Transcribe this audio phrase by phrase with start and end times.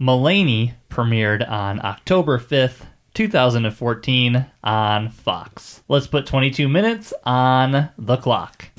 [0.00, 5.82] Mulaney premiered on October 5th, 2014 on Fox.
[5.88, 8.70] Let's put 22 minutes on the clock.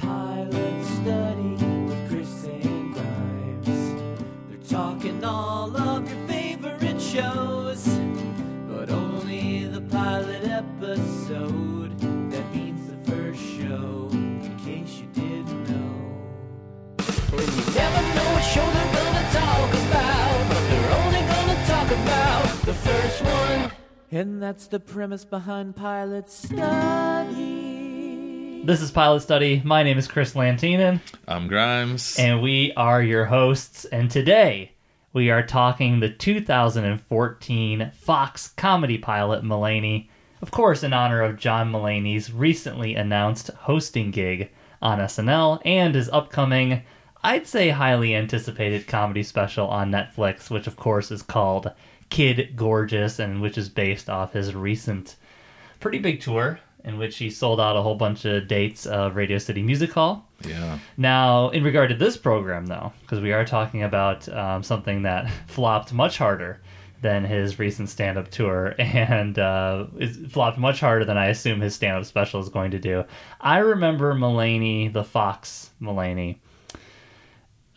[24.14, 26.66] And that's the premise behind Pilot Study.
[28.66, 29.62] This is Pilot Study.
[29.64, 32.20] My name is Chris Lantinen, I'm Grimes.
[32.20, 33.86] and we are your hosts.
[33.86, 34.74] And today
[35.14, 40.10] we are talking the 2014 Fox comedy pilot Mulaney,
[40.42, 44.52] of course, in honor of John Mulaney's recently announced hosting gig
[44.82, 46.84] on SNL and his upcoming,
[47.24, 51.72] I'd say, highly anticipated comedy special on Netflix, which, of course, is called
[52.12, 55.16] Kid Gorgeous and which is based off his recent
[55.80, 59.38] pretty big tour in which he sold out a whole bunch of dates of Radio
[59.38, 60.28] City Music Hall.
[60.48, 60.80] yeah.
[60.98, 65.30] Now, in regard to this program, though, because we are talking about um, something that
[65.48, 66.60] flopped much harder
[67.02, 69.86] than his recent stand up tour and uh,
[70.30, 73.06] flopped much harder than I assume his stand up special is going to do.
[73.40, 76.38] I remember Mulaney, the Fox Mulaney,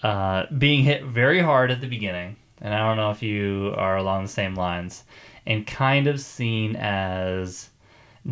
[0.02, 2.36] uh, being hit very hard at the beginning.
[2.60, 5.04] And I don't know if you are along the same lines,
[5.46, 7.70] and kind of seen as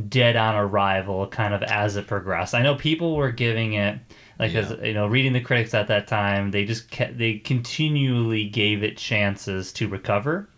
[0.09, 2.55] dead on arrival kind of as it progressed.
[2.55, 3.98] I know people were giving it
[4.39, 8.48] like as you know reading the critics at that time, they just kept, they continually
[8.48, 10.48] gave it chances to recover.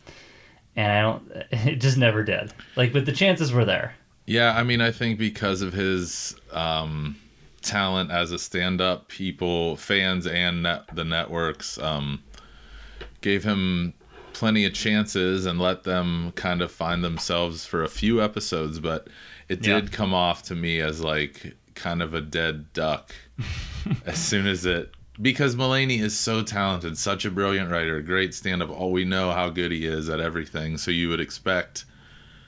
[0.77, 1.31] And I don't
[1.69, 2.53] it just never did.
[2.77, 3.95] Like but the chances were there.
[4.27, 7.17] Yeah, I mean, I think because of his um,
[7.61, 12.23] talent as a stand-up, people, fans, and net, the networks um,
[13.25, 13.94] gave him
[14.34, 18.78] plenty of chances and let them kind of find themselves for a few episodes.
[18.78, 19.08] But
[19.48, 19.81] it Yeah.
[19.81, 23.15] did come off to me as like kind of a dead duck
[24.06, 24.93] as soon as it.
[25.21, 28.69] Because Mulaney is so talented, such a brilliant writer, great stand-up.
[28.69, 31.84] All we know how good he is at everything, so you would expect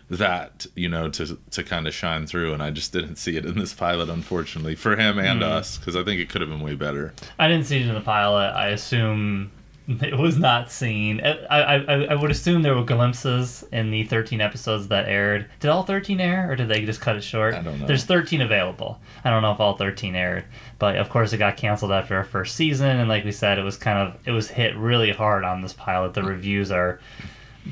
[0.08, 3.44] that you know to to kind of shine through and i just didn't see it
[3.44, 5.48] in this pilot unfortunately for him and hmm.
[5.48, 7.94] us because i think it could have been way better I didn't see it in
[7.94, 8.52] the pilot.
[8.52, 9.50] I assume
[10.02, 11.20] it was not seen.
[11.20, 15.48] I, I, I would assume there were glimpses in the 13 episodes that aired.
[15.60, 17.54] Did all 13 air, or did they just cut it short?
[17.54, 17.86] I don't know.
[17.86, 19.00] There's 13 available.
[19.24, 20.44] I don't know if all 13 aired,
[20.78, 22.98] but of course it got canceled after our first season.
[22.98, 25.72] And like we said, it was kind of it was hit really hard on this
[25.72, 26.14] pilot.
[26.14, 26.98] The reviews are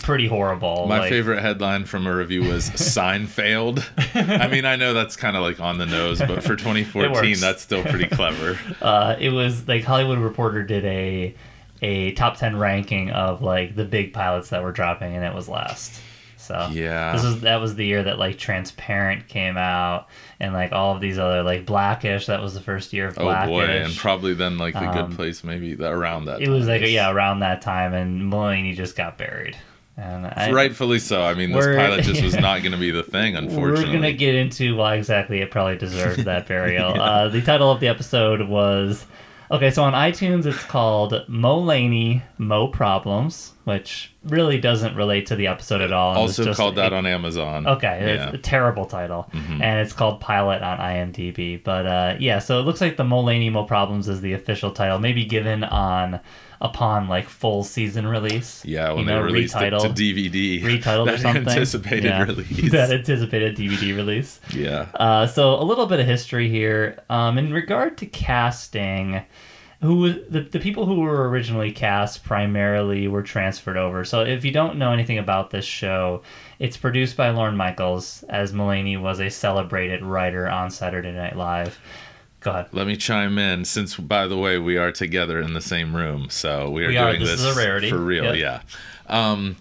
[0.01, 0.87] pretty horrible.
[0.89, 5.15] my like- favorite headline from a review was sign failed i mean i know that's
[5.15, 9.31] kind of like on the nose but for 2014 that's still pretty clever uh, it
[9.31, 11.33] was like Hollywood Reporter did a
[11.85, 15.49] a top ten ranking of like the big pilots that were dropping, and it was
[15.49, 16.01] last.
[16.37, 17.13] So Yeah.
[17.13, 20.09] this is that was the year that like Transparent came out,
[20.41, 22.27] and like all of these other like Blackish.
[22.27, 23.49] That was the first year of oh Blackish.
[23.51, 26.67] boy and probably then like the Um, good place maybe that around that it was
[26.67, 29.57] like yeah around that time, and Mulaney just got buried.
[29.97, 33.05] And I, rightfully so i mean this pilot just was not going to be the
[33.05, 37.01] thing unfortunately We're gonna get into why exactly it probably deserved that burial.
[37.01, 39.07] uh, the title of the episode was
[39.51, 39.71] okay.
[39.71, 45.47] So on iTunes, it's called Mo Laney Mo Problems, which really doesn't relate to the
[45.47, 46.13] episode at all.
[46.13, 48.17] it's also just called that on amazon Okay, yeah.
[48.17, 48.35] Mm-hmm.
[48.35, 51.63] it's a terrible title, and it's called Pilot on IMDb.
[51.63, 54.99] But uh, yeah, so it looks like the Mulaney Mo Problems is the official title,
[54.99, 56.21] maybe given on
[56.61, 58.65] upon like full season release.
[58.65, 61.47] Yeah, when you they know, released it to DVD, retitled or something.
[61.49, 62.71] anticipated Yeah, release.
[62.73, 64.41] That anticipated DVD release.
[64.55, 66.99] yeah, Uh, so a little bit of history here.
[67.11, 69.23] Um, in regard to casting,
[69.85, 74.05] who the, the people who were originally cast primarily were transferred over.
[74.05, 76.23] So if you don't know anything about this show,
[76.59, 81.79] it's produced by Lorne Michaels, as Mulaney was a celebrated writer on Saturday Night Live.
[82.41, 82.67] Go ahead.
[82.73, 83.65] let me chime in.
[83.65, 86.97] Since, by the way, we are together in the same room, so we are We
[86.99, 87.09] are.
[87.13, 87.91] doing This this, is a rarity.
[87.91, 88.35] for real.
[88.37, 88.37] Yep.
[88.37, 88.61] Yeah.
[89.07, 89.57] Um,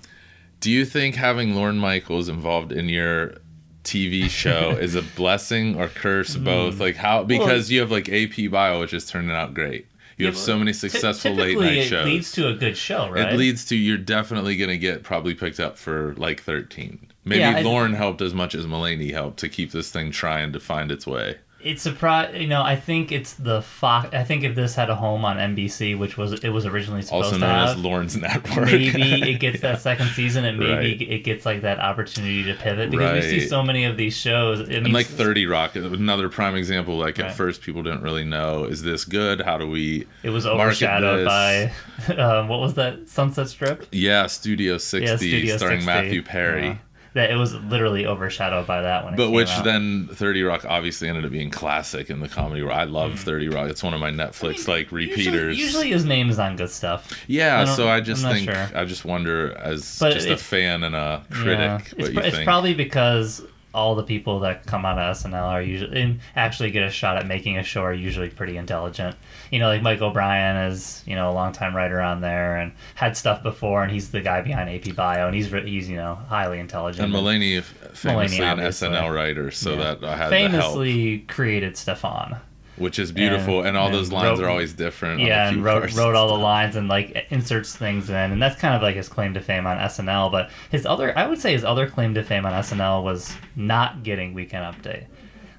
[0.59, 3.35] do you think having Lorne Michaels involved in your
[3.83, 6.35] TV show is a blessing or curse?
[6.35, 6.43] Hmm.
[6.43, 9.87] Both, like how because you have like AP Bio, which is turning out great.
[10.17, 12.05] You have so many successful Ty- late typically night it shows.
[12.05, 13.33] leads to a good show, right?
[13.33, 17.07] It leads to you're definitely gonna get probably picked up for like 13.
[17.25, 20.51] Maybe Yeah, I- Lorne helped as much as Mulaney helped to keep this thing trying
[20.53, 21.37] to find its way.
[21.63, 22.35] It's a surprise.
[22.39, 24.09] You know, I think it's the Fox.
[24.13, 27.25] I think if this had a home on NBC, which was it was originally supposed
[27.25, 28.65] Also to known have, as Lorne's Network.
[28.65, 31.01] maybe it gets that second season, and maybe Right.
[31.01, 34.59] it gets like that opportunity to pivot because we see so many of these shows.
[34.61, 36.97] I mean, and like 30 Rock, another prime example.
[36.97, 37.27] Like Right.
[37.29, 39.41] at first, people didn't really know is this good?
[39.41, 40.05] How do we?
[40.23, 41.71] it was overshadowed by
[42.17, 43.87] um, what was that Sunset Strip?
[43.91, 45.85] Yeah, Studio 60, Yeah, Studio starring 60.
[45.85, 46.67] Matthew Perry.
[46.67, 46.77] Yeah.
[47.13, 49.15] That it was literally overshadowed by that one.
[49.15, 52.75] But which then 30 Rock obviously ended up being classic in the comedy world.
[52.75, 53.69] I love 30 Rock.
[53.69, 55.55] It's one of my Netflix like repeaters.
[55.55, 55.59] Mm.
[55.59, 57.11] Usually, usually his name is on good stuff.
[57.27, 58.67] yeah, I so I just think sure.
[58.75, 61.73] I just wonder as But just a fan and a critic Yeah.
[61.77, 63.43] what It's, you pr- it's probably because
[63.73, 67.17] all the people that come out of SNL are usually and actually get a shot
[67.17, 69.15] at making a show are usually pretty intelligent.
[69.51, 73.17] You know, like Mike O'Brien is you know a longtime writer on there and had
[73.17, 76.59] stuff before, and he's the guy behind AP Bio, and he's he's you know highly
[76.59, 77.05] intelligent.
[77.05, 78.59] and Mulaney famously Mulaney, an.
[78.59, 79.95] SNL writer, so Yeah.
[79.95, 82.39] that I had famously created Stefon.
[82.77, 83.59] Which is beautiful.
[83.59, 85.19] And, and- all and those lines wrote- are always different.
[85.21, 88.75] Yeah, and wrote, wrote all the lines and like inserts things in, and that's kind
[88.75, 90.31] of like his claim to fame on SNL.
[90.31, 94.03] But his other, I would say, his other claim to fame on SNL was not
[94.03, 95.05] getting Weekend Update.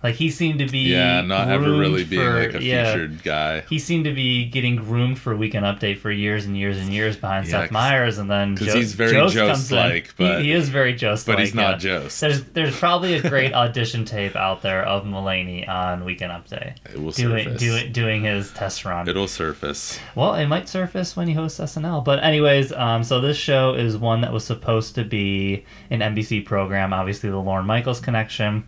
[0.05, 3.23] Like he seemed to be Yeah, not ever really being for- like a yeah, featured
[3.25, 3.63] guy.
[3.71, 7.17] He seemed to be getting groomed for Weekend Update for years and years and years
[7.17, 9.47] behind Yeah, Seth Meyers, and then 'cause Jo- he's very Jost in.
[9.49, 12.21] Jost-like, He- but- he, is very Jost, but he's not Jost.
[12.21, 17.01] There's there's probably a great audition tape out there of Mulaney on Weekend Update It
[17.01, 17.61] will doing surface.
[17.61, 19.09] doing doing his test run.
[19.09, 19.99] It'll surface.
[20.15, 22.05] Well, it might surface when he hosts SNL.
[22.05, 26.45] But anyways, um, so this show is one that was supposed to be an NBC
[26.45, 26.93] program.
[26.93, 28.65] Obviously, the Lorne Michaels connection.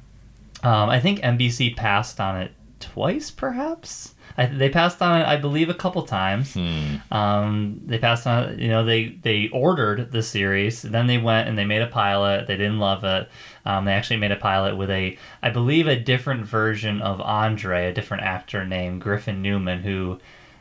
[0.67, 4.17] Um, I think NBC passed on it twice, perhaps.
[4.37, 6.55] I, they passed on it, I believe, a couple times.
[6.55, 6.97] Hmm.
[7.13, 8.59] Um, they passed on.
[8.59, 10.83] You know, they they ordered the series.
[10.83, 12.49] Then they went and they made a pilot.
[12.49, 13.29] They didn't love it.
[13.65, 17.87] Um, they actually made a pilot with a, I believe, a different version of Andre,
[17.87, 20.19] a different actor named Griffin Newman, who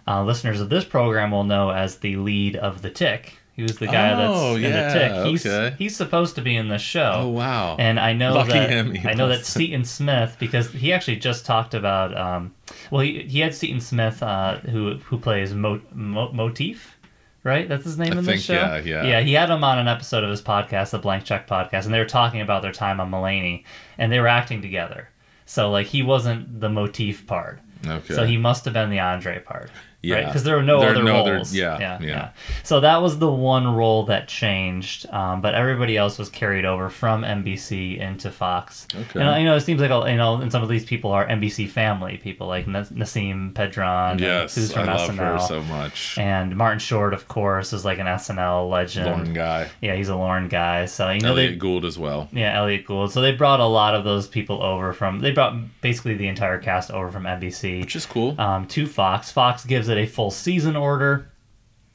[0.07, 3.39] uh, listeners of this program will know as the lead of The Tick.
[3.55, 4.93] He was the guy Oh, that's yeah, in The
[5.23, 5.25] Tick.
[5.27, 5.75] He's, okay.
[5.77, 7.11] he's supposed to be in the show.
[7.15, 7.77] Oh wow.
[7.79, 9.47] And I know Lucky that him, I know that was.
[9.47, 12.15] Seaton Smith because he actually just talked about.
[12.17, 12.53] Um,
[12.91, 16.97] well, he, he had Seaton Smith uh, who who plays Mo, Mo, Motif,
[17.43, 17.69] right?
[17.69, 18.53] That's his name I in the show.
[18.55, 19.03] yeah, yeah.
[19.05, 21.93] Yeah, he had him on an episode of his podcast, the Blank Check podcast, and
[21.93, 23.63] they were talking about their time on Mulaney,
[23.97, 25.09] and they were acting together.
[25.45, 27.61] So like he wasn't the Motif part.
[27.87, 28.13] okay.
[28.15, 29.69] So he must have been the Andre part.
[30.13, 30.25] Right?
[30.25, 31.53] Because there were no There are other no other- roles.
[31.55, 32.29] yeah, yeah, yeah.
[32.63, 36.89] So that was the one role that changed, um, but everybody else was carried over
[36.89, 38.87] from NBC into Fox.
[38.93, 39.19] Okay.
[39.21, 41.67] And you know, it seems like you know, and some of these people are NBC
[41.69, 46.17] family people, like Nas- Nasim Pedrad, yes, who's from I love SNL, her so much.
[46.17, 49.07] and Martin Short, of course, is like an SNL legend.
[49.07, 49.67] Lorne guy.
[49.81, 50.85] Yeah, he's a Lorne guy.
[50.85, 52.27] So you know, Elliot they, Gould as well.
[52.31, 53.11] yeah, Elliot Gould.
[53.11, 55.19] So they brought a lot of those people over from.
[55.19, 58.39] They brought basically the entire cast over from NBC Which is cool.
[58.39, 59.31] um, to Fox.
[59.31, 61.31] Fox gives it a full season order,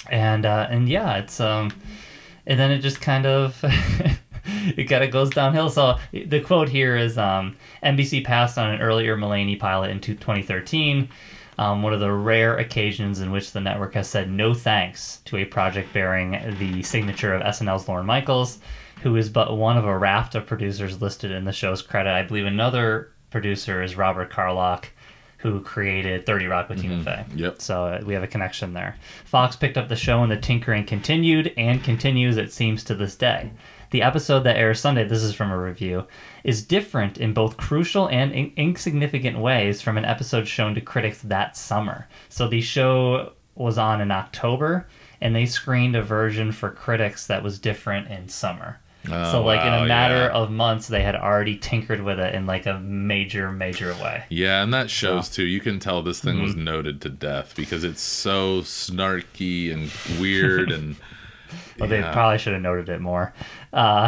[0.09, 1.73] and uh, and yeah, it's um,
[2.47, 3.59] and then it just kind of
[4.45, 5.71] it kind of goes downhill.
[5.71, 11.09] So the quote here is um, NBC passed on an earlier Mulaney pilot in 2013.
[11.59, 15.37] Um, one of the rare occasions in which the network has said no thanks to
[15.37, 18.61] a project bearing the signature of SNL's Lorne Michaels,
[19.03, 22.11] who is but one of a raft of producers listed in the show's credit.
[22.11, 24.89] I believe another producer is Robert Carlock,
[25.41, 27.25] who created 30 Rock with Tina Fey.
[27.35, 27.63] Yep.
[27.63, 28.97] So uh, we have a connection there.
[29.25, 33.17] Fox picked up the show and the tinkering continued and continues, it seems, to this
[33.17, 33.51] day.
[33.91, 36.07] The episode that airs Sunday, this is from a review,
[36.45, 41.23] is different in both crucial and in- insignificant ways from an episode shown to critics
[41.23, 42.07] that summer.
[42.29, 44.89] So the show was on in October,
[45.21, 48.79] and they screened a version for critics that was different in summer.
[49.09, 50.31] Oh, so, like in a matter yeah.
[50.33, 54.25] of months, they had already tinkered with it in like a major, major way.
[54.29, 55.45] Yeah, and that shows too.
[55.45, 56.45] You can tell this thing Mm-hmm.
[56.45, 60.97] was noted to death because it's so snarky and weird and.
[61.81, 63.33] Well, they probably should have noted it more.
[63.73, 64.07] Uh,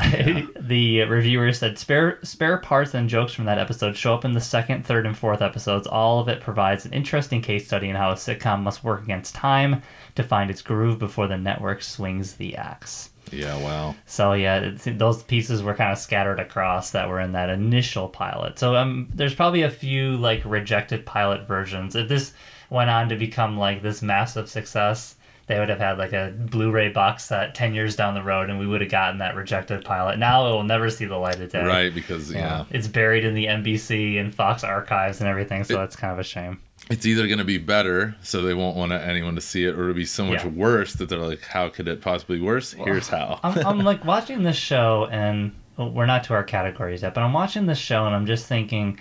[0.60, 4.40] the reviewer said spare spare parts and jokes from that episode show up in the
[4.40, 5.86] second, third, and fourth episodes.
[5.88, 9.34] All of it provides an interesting case study in how a sitcom must work against
[9.34, 9.82] time
[10.16, 13.08] to find its groove before the network swings the axe.
[13.32, 13.94] Yeah, wow.
[14.06, 18.58] So yeah, those pieces were kind of scattered across that were in that initial pilot.
[18.58, 21.96] So um, there's probably a few like rejected pilot versions.
[21.96, 22.34] If this
[22.70, 26.90] went on to become like this massive success, they would have had like a Blu-ray
[26.90, 30.18] box set ten years down the road, and we would have gotten that rejected pilot.
[30.18, 31.64] Now it will never see the light of day.
[31.64, 32.64] Right, because yeah.
[32.70, 36.24] It's buried in the NBC and Fox archives and everything, so that's kind of a
[36.24, 36.60] shame.
[36.90, 39.82] it's either going to be better, so they won't want anyone to see it, or
[39.84, 40.50] it'll be so much Yeah.
[40.50, 43.38] worse that they're like, "How could it possibly be worse?" Here's how.
[43.42, 47.22] I'm, I'm like watching this show, and well, we're not to our categories yet, but
[47.22, 48.98] I'm watching this show, and I'm just thinking,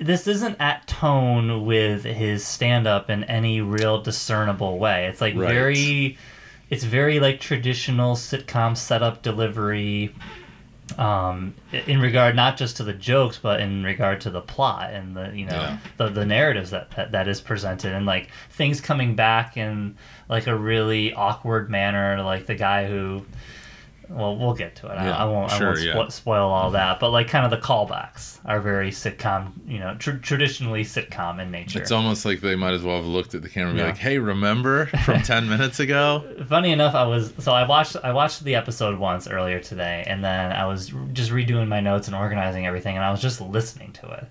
[0.00, 5.06] this isn't at tone with his stand up in any real discernible way.
[5.06, 5.48] It's like Right.
[5.48, 6.18] very
[6.70, 10.14] it's very like traditional sitcom setup delivery
[10.98, 11.54] um
[11.86, 15.30] in regard not just to the jokes but in regard to the plot and the
[15.36, 15.78] you know Yeah.
[15.98, 19.96] the the narratives that, that that is presented and like things coming back in
[20.28, 23.24] like a really awkward manner like the guy who
[24.10, 26.08] well we'll get to it I, Yeah, I won't sure, I won't spo- yeah.
[26.08, 26.72] spoil all mm-hmm.
[26.74, 31.40] that but like kind of the callbacks are very sitcom you know tr- traditionally sitcom
[31.40, 33.78] in nature It's almost like they might as well have looked at the camera and
[33.78, 37.96] be like, "Hey, remember from ten minutes ago?" funny enough i was so i watched
[38.02, 42.06] i watched the episode once earlier today and then i was just redoing my notes
[42.08, 44.26] and organizing everything and i was just listening to it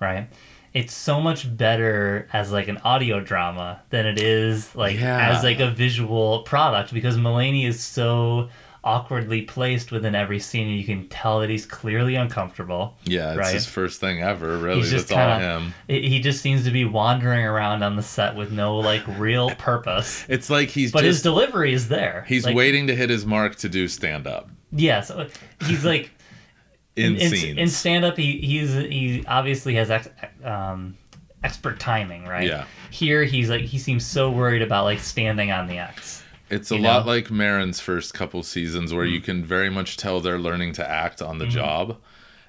[0.00, 0.28] right
[0.74, 5.28] it's so much better as like an audio drama than it is like Yeah.
[5.30, 8.48] as like a visual product because Mulaney is so
[8.84, 13.38] awkwardly placed within every scene and you can tell that he's clearly uncomfortable Yeah, it's
[13.38, 13.54] Right.
[13.54, 14.58] his first thing ever.
[14.58, 15.74] Really, He's just that's all kinda- him.
[15.86, 19.50] It- he just seems to be wandering around on the set with no like real
[19.58, 23.24] purpose It's like he's but his delivery is there he's Like, waiting to hit his
[23.24, 25.28] mark to do stand up Yeah, so
[25.66, 26.10] he's like
[26.96, 27.58] in, in, scenes.
[27.58, 28.16] in stand up.
[28.16, 30.08] He he's he obviously has ex,
[30.44, 30.96] um,
[31.42, 32.46] expert timing, right?
[32.46, 32.64] Yeah.
[32.90, 36.22] Here he's like he seems so worried about like standing on the X.
[36.52, 39.24] It's a you lot like Maron's first couple seasons where you Mm.
[39.24, 41.54] can very much tell they're learning to act on the Mm-hmm.
[41.54, 41.96] job.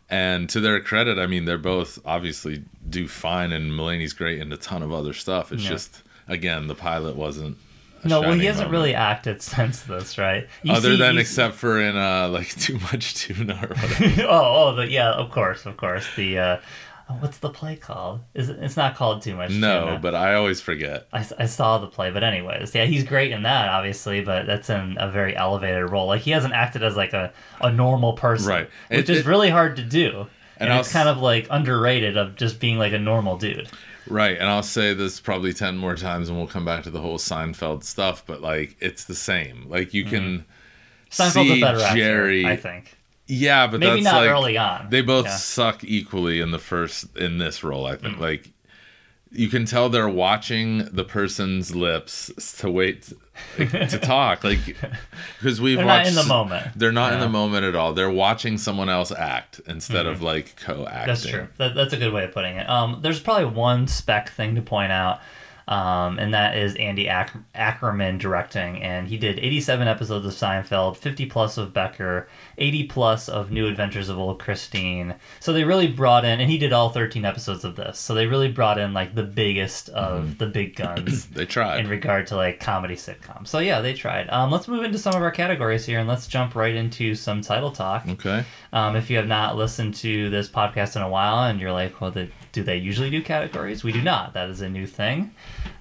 [0.10, 4.51] And to their credit, I mean, they're both obviously do fine, and Mulaney's great in
[4.51, 5.51] a ton of other stuff.
[5.51, 5.69] It's Yeah.
[5.69, 7.57] just, again, the pilot wasn't.
[8.05, 8.72] No, well, he hasn't moment.
[8.74, 10.45] really acted since this, right?
[10.62, 14.24] You Other see- than except for in uh like too much tuna or whatever.
[14.27, 16.05] oh, oh, the, yeah, of course, of course.
[16.17, 16.57] The uh,
[17.10, 18.22] Oh, what's the play called?
[18.33, 19.51] Is it, it's not called too much?
[19.51, 20.00] no, Tuna.
[20.00, 21.07] but I always forget.
[21.12, 24.69] I, I saw the play, but anyways, yeah, he's great in that, obviously, but that's
[24.69, 26.07] in a very elevated role.
[26.07, 28.69] Like he hasn't acted as like a, a normal person, Right.
[28.89, 32.36] Which It- is really hard to do, and, And it's kind of like underrated of
[32.36, 33.67] just being like a normal dude.
[34.07, 37.00] Right, and I'll say this probably ten more times, and we'll come back to the
[37.01, 38.24] whole Seinfeld stuff.
[38.25, 39.65] But like, it's the same.
[39.69, 40.13] Like you mm-hmm.
[40.13, 40.45] can
[41.10, 42.45] Seinfeld's see a better actor, Jerry.
[42.45, 42.98] I think.
[43.27, 44.88] Yeah, but Maybe that's not like early on.
[44.89, 45.36] they both Yeah.
[45.36, 47.86] suck equally in the first in this role.
[47.88, 48.01] I Mm.
[48.01, 48.50] think like
[49.32, 53.12] you can tell they're watching the person's lips to wait
[53.58, 54.60] to talk, like
[55.39, 56.10] because we've They're not watched.
[56.10, 56.68] in the moment.
[56.75, 57.94] They're not in the moment at all.
[57.94, 61.08] They're watching someone else act instead of like co-acting.
[61.08, 61.48] That's true.
[61.58, 62.70] That, that's a good way of putting it.
[62.70, 65.20] Um, there's probably one spec thing to point out,
[65.67, 70.98] um, and that is Andy Ack- Ackerman directing, and he did 87 episodes of Seinfeld,
[70.98, 72.27] 50 plus of Becker,
[72.58, 75.15] 80 plus of New Adventures of Old Christine.
[75.39, 78.00] So they really brought in, and he did all 13 episodes of this.
[78.00, 81.27] So they really brought in like the biggest of the big guns.
[81.27, 81.79] They tried.
[81.79, 83.48] in regard to like comedy sitcoms.
[83.48, 84.29] So yeah, they tried.
[84.29, 87.41] Um, let's move into some of our categories here, and let's jump right into some
[87.41, 88.08] title talk.
[88.08, 88.43] okay.
[88.74, 92.01] Um, if you have not listened to this podcast in a while and you're like,
[92.01, 93.84] well, the, do they usually do categories?
[93.84, 94.34] We do not.
[94.34, 95.32] That is a new thing.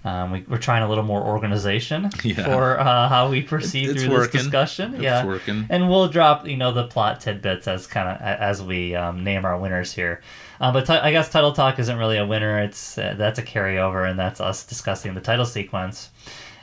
[0.04, 2.44] Um, we, we're trying a little more organization Yeah.
[2.44, 4.32] for uh, how we proceed It's through working.
[4.32, 4.94] this discussion.
[4.94, 5.66] It's yeah, working.
[5.70, 9.44] and we'll drop you know the plot tidbits as kind of as we um, name
[9.44, 10.20] our winners here.
[10.60, 12.60] Uh, but ti- I guess title talk isn't really a winner.
[12.60, 16.10] It's uh, that's a carryover, and that's us discussing the title sequence.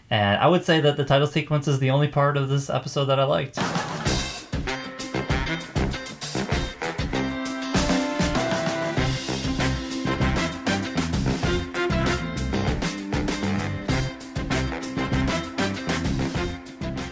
[0.09, 3.05] And I would say that the title sequence is the only part of this episode
[3.05, 3.57] that I liked.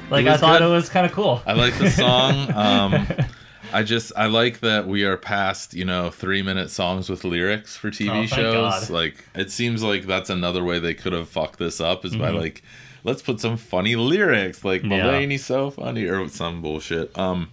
[0.09, 0.67] Like I thought good.
[0.67, 1.41] it was kind of cool.
[1.45, 2.51] I like the song.
[2.55, 3.07] Um,
[3.73, 7.75] I just I like that we are past you know three minute songs with lyrics
[7.75, 8.53] for TV Oh, shows.
[8.87, 8.89] God.
[8.89, 12.21] Like it seems like that's another way they could have fucked this up is Mm-hmm.
[12.21, 12.63] by like
[13.03, 14.89] let's put some funny lyrics like Yeah.
[14.89, 17.17] Mulaney's so funny or some bullshit.
[17.19, 17.49] Um,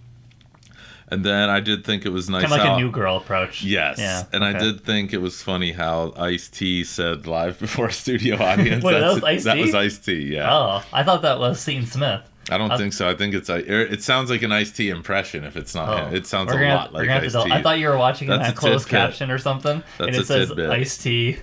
[1.09, 3.17] and then I did think it was nice kind of like how a new girl
[3.17, 3.61] approach.
[3.63, 4.23] Yes, Yeah.
[4.33, 8.41] and I did think it was funny how Ice T said live before a studio
[8.41, 8.83] audience.
[8.85, 9.43] Wait, that was Ice-T?
[9.49, 10.13] That was Ice T.
[10.33, 10.51] Yeah.
[10.51, 12.21] Oh, I thought that was Seaton Smith.
[12.51, 13.09] I don't I- think so.
[13.09, 15.43] I think it's I- er, it sounds like an Ice T impression.
[15.43, 16.15] If it's not, Oh, him.
[16.15, 17.51] it sounds We're a gonna- lot we're like gonna have to Ice del- T.
[17.51, 18.99] I thought you were watching it That's on a closed tidbit.
[19.01, 20.69] caption or something, and it says tidbit.
[20.69, 21.37] iced tea.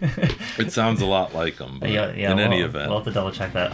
[0.58, 1.78] It sounds a lot like him.
[1.80, 2.30] But yeah, yeah.
[2.30, 3.72] in we'll, any event, we'll have to double check that.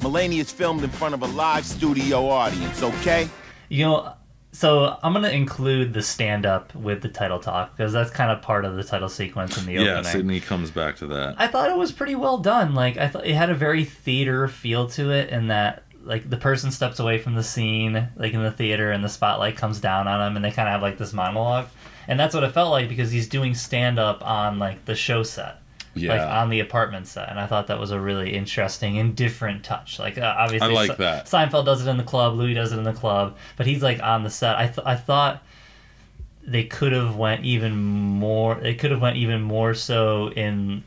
[0.00, 3.28] Mulaney is filmed in front of a live studio audience, okay?
[3.68, 4.14] You know,
[4.52, 8.42] so I'm gonna include the stand up with the title talk because that's kind of
[8.42, 9.94] part of the title sequence in the opening.
[9.94, 10.02] yeah.
[10.02, 11.36] Sydney comes back to that.
[11.38, 12.74] I thought it was pretty well done.
[12.74, 16.36] Like I thought it had a very theater feel to it, in that like the
[16.36, 20.06] person steps away from the scene, like in the theater, and the spotlight comes down
[20.06, 21.68] on them, and they kind of have like this monologue,
[22.06, 25.22] and that's what it felt like because he's doing stand up on like the show
[25.22, 25.61] set.
[25.94, 26.40] Like Yeah.
[26.40, 29.98] on the apartment set, and I thought that was a really interesting and different touch.
[29.98, 31.26] Like uh, obviously, I like Se- that.
[31.26, 34.02] Seinfeld does it in the club, Louis does it in the club, but he's like
[34.02, 34.56] on the set.
[34.56, 35.42] I th- I thought
[36.44, 38.54] they could have went even more.
[38.54, 40.82] They could have went even more so in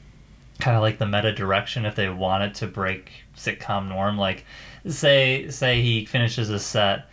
[0.60, 4.18] kind of like the meta direction if they wanted to break sitcom norm.
[4.18, 4.44] Like,
[4.88, 7.06] say say he finishes a set,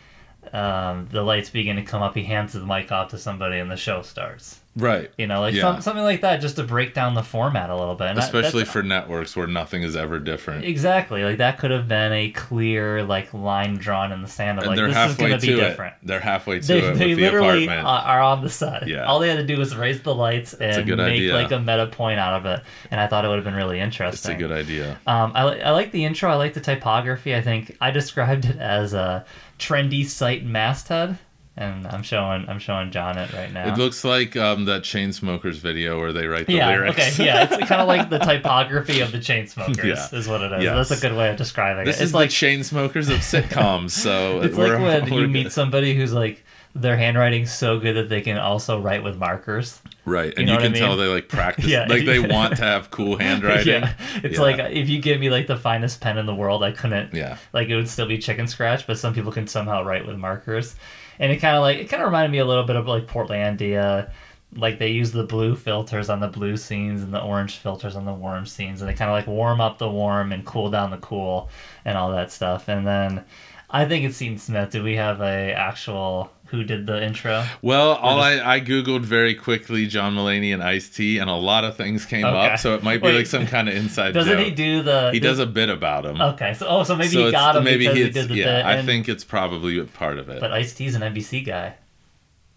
[0.55, 2.17] um, the lights begin to come up.
[2.17, 4.61] He hands the mic off to somebody, and the show starts.
[4.75, 5.11] Right.
[5.19, 5.63] You know, like Yeah.
[5.63, 8.09] some, something like that, just to break down the format a little bit.
[8.09, 10.65] And Especially for networks where nothing is ever different.
[10.65, 14.65] exactly like that could have been a clear like line drawn in the sand of
[14.65, 15.57] And like this is going to be it.
[15.57, 15.95] different.
[16.03, 17.87] They're halfway to They, it they the literally apartment.
[17.87, 18.89] are on the set.
[18.89, 19.05] Yeah.
[19.05, 21.35] All they had to do was raise the lights and make idea.
[21.35, 23.79] like a meta point out of it, and I thought it would have been really
[23.79, 24.33] interesting.
[24.33, 24.99] it's a good idea.
[25.07, 26.31] Um, I, I like the intro.
[26.31, 27.35] I like the typography.
[27.35, 29.27] I think I described it as a
[29.59, 31.19] trendy site masthead,
[31.57, 33.73] and I'm showing I'm showing John it right now.
[33.73, 36.69] It looks like um, that Chainsmokers video where they write the yeah.
[36.71, 36.99] lyrics.
[36.99, 37.27] Okay.
[37.27, 37.43] Yeah.
[37.45, 40.19] It's kind of like the typography of the Chainsmokers Yeah.
[40.19, 40.65] is what it is.
[40.65, 40.89] Yes.
[40.89, 42.05] That's a good way of describing This it.
[42.05, 43.91] is It's like Chainsmokers of sitcoms.
[43.91, 45.31] So it's like when you good.
[45.31, 46.43] meet somebody who's like
[46.75, 49.79] their handwriting's so good that they can also write with markers.
[50.07, 51.67] right, and know you, what I can tell they like practice.
[51.67, 51.85] Yeah.
[51.87, 53.67] like they want to have cool handwriting.
[53.83, 53.93] Yeah,
[54.25, 54.41] it's Yeah.
[54.41, 57.13] like if you give me like the finest pen in the world, I couldn't.
[57.13, 57.37] Yeah.
[57.53, 60.75] Like it would still be chicken scratch, but some people can somehow write with markers,
[61.19, 63.07] and it kind of like it kind of reminded me a little bit of like
[63.07, 64.11] Portlandia.
[64.55, 68.05] Like they use the blue filters on the blue scenes and the orange filters on
[68.05, 70.91] the warm scenes, and they kind of like warm up the warm and cool down
[70.91, 71.49] the cool
[71.85, 72.69] and all that stuff.
[72.69, 73.25] And then
[73.71, 74.71] I think it's Seaton Smith.
[74.71, 77.45] Do we have a actual who did the intro?
[77.63, 81.65] Well, all I, I googled very quickly John Mulaney and Ice T, and a lot
[81.65, 82.53] of things came Okay.
[82.53, 82.59] up.
[82.61, 84.45] So it might be Wait, like some kind of inside Doesn't joke.
[84.47, 85.11] he do the?
[85.13, 86.21] He does a bit about him.
[86.21, 88.45] Okay, so oh, so maybe so he got him maybe because he did the yeah.
[88.59, 88.67] bit.
[88.67, 90.41] I think it's probably a part of it.
[90.41, 91.75] But Ice T's an NBC guy.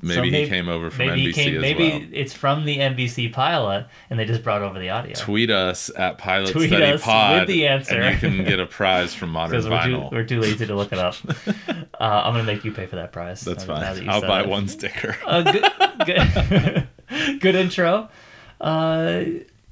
[0.02, 2.02] Maybe, So he came over from maybe NBC came, as maybe well.
[2.12, 5.14] it's from the NBC pilot, and they just brought over the audio.
[5.16, 8.00] Tweet us at Pilot Tweet Study us Pod, with the answer.
[8.02, 10.12] and you can get a prize from Modern we're too, Vinyl.
[10.12, 11.16] we're too lazy to look it up.
[11.48, 13.42] uh, I'm gonna make you pay for that prize.
[13.42, 14.10] That's now that fine.
[14.10, 14.50] I'll buy it.
[14.50, 15.16] one sticker.
[15.26, 15.66] Uh, good,
[16.06, 18.10] good, good intro.
[18.62, 19.24] Uh,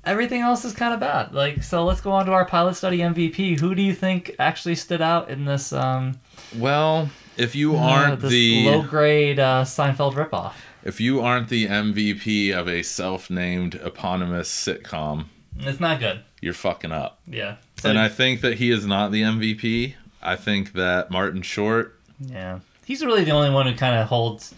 [0.05, 1.33] everything else is kind of bad.
[1.33, 3.59] Like, so let's go on to our pilot study MVP.
[3.59, 5.71] Who do you think actually stood out in this?
[5.73, 6.19] Um,
[6.57, 10.53] Well, if you uh, aren't this the low grade uh, Seinfeld ripoff?
[10.83, 15.25] if you aren't the MVP of a self-named eponymous sitcom,
[15.59, 16.23] It's not good.
[16.41, 17.19] you're fucking up.
[17.27, 17.55] Yeah.
[17.83, 19.95] and I think that he is not the MVP.
[20.21, 24.53] I think that Martin Short Yeah, he's really the only one who kind of holds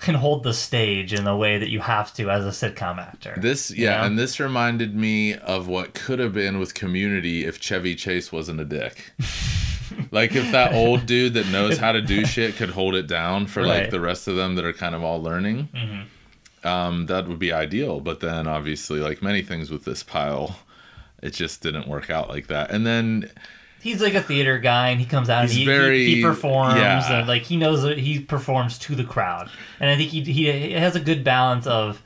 [0.00, 3.34] can hold the stage in the way that you have to as a sitcom actor.
[3.36, 4.06] This you yeah, know?
[4.08, 8.58] and this reminded me of what could have been with Community if Chevy Chase wasn't
[8.60, 9.12] a dick.
[10.10, 13.46] like if that old dude that knows how to do shit could hold it down
[13.46, 15.68] for like the rest of them that are kind of all learning.
[16.64, 18.00] Um, that would be ideal.
[18.00, 20.58] But then obviously, like many things with this pile,
[21.22, 22.70] it just didn't work out like that.
[22.70, 23.30] And then
[23.80, 26.22] he's like a theater guy, and he comes out and He's he, very- he, he
[26.22, 27.18] performs, yeah.
[27.18, 29.50] and like he knows that he performs to the crowd,
[29.80, 32.00] and I think he he has a good balance of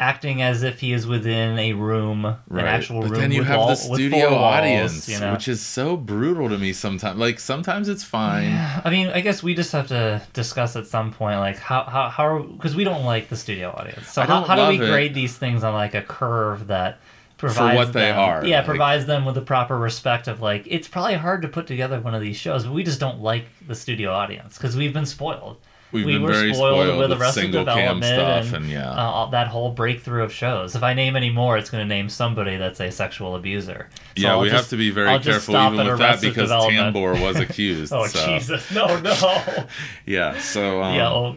[0.00, 3.20] acting as if he is within a room, an actual but room.
[3.20, 5.32] then you with have wall- the studio four walls, audience, you know?
[5.32, 7.18] which is so brutal to me sometimes.
[7.18, 8.50] Like sometimes it's fine.
[8.84, 12.08] I mean, I guess we just have to discuss at some point, like how how
[12.08, 14.08] how because we don't like the studio audience.
[14.08, 14.90] So how, how do we love it.
[14.90, 16.98] grade these things on like a curve that
[17.36, 20.64] provides what they them- are, Yeah, like- provides them with the proper respect of like
[20.66, 23.44] it's probably hard to put together one of these shows, but we just don't like
[23.66, 25.58] the studio audience because we've been spoiled.
[25.92, 28.90] We've we been were very spoiled, spoiled with with Arrested Development stuff and, and, yeah.
[28.90, 30.76] uh, all- that whole breakthrough of shows.
[30.76, 33.88] If I name any more, it's going to name somebody that's a sexual abuser.
[34.16, 36.50] So yeah, I'll we just- have to be very I'll careful even with that because.
[36.50, 37.92] Tambor was accused.
[37.92, 38.70] Oh so, Jesus!
[38.70, 39.14] No, no.
[40.06, 41.36] Yeah, so um, yeah, oh,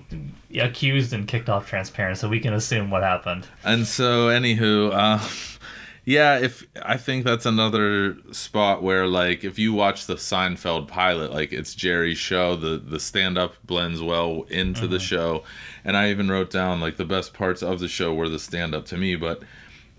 [0.50, 3.48] yeah, accused and kicked off transparent, so we can assume what happened.
[3.64, 5.18] and so anywho, uh,
[6.06, 11.32] yeah, if I think that's another spot where like if you watch the Seinfeld pilot,
[11.32, 15.04] like it's Jerry's show, the the stand up blends well into the mm-hmm.
[15.04, 15.44] show,
[15.86, 18.76] and I even wrote down like the best parts of the show were the stand
[18.76, 19.44] up to me, but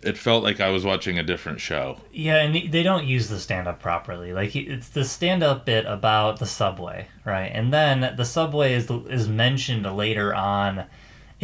[0.02, 1.98] it felt like I was watching a different show.
[2.12, 4.34] Yeah, and they don't use the stand up properly.
[4.34, 7.50] Like it's the stand up bit about the subway, right?
[7.52, 10.84] And then the subway is is mentioned later on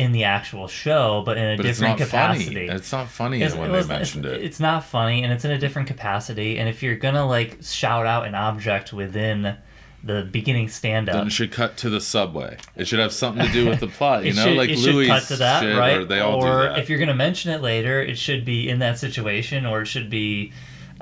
[0.01, 2.45] in the actual show, but in a But it's different not capacity.
[2.67, 2.67] funny.
[2.69, 4.45] It's not funny It's- when it they mentioned it's, it.
[4.45, 6.59] It's not funny, and it's in a different capacity.
[6.59, 9.57] And if you're gonna like shout out an object within
[10.03, 12.57] the beginning stand Then up, it should cut to the subway.
[12.75, 15.25] It should have something to do with the plot, you know, should, like Louis cut
[15.25, 15.99] to that, shit, right?
[15.99, 16.79] or they all or do that.
[16.79, 20.09] if you're gonna mention it later, it should be in that situation, or it should
[20.09, 20.53] be.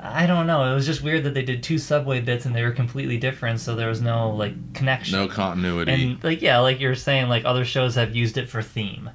[0.01, 0.71] I don't know.
[0.71, 3.59] It was just weird that they did two subway bits and they were completely different,
[3.59, 5.19] so there was no like connection.
[5.19, 5.91] no continuity.
[5.91, 9.09] And like yeah, like you're saying, like other shows have used it for theme,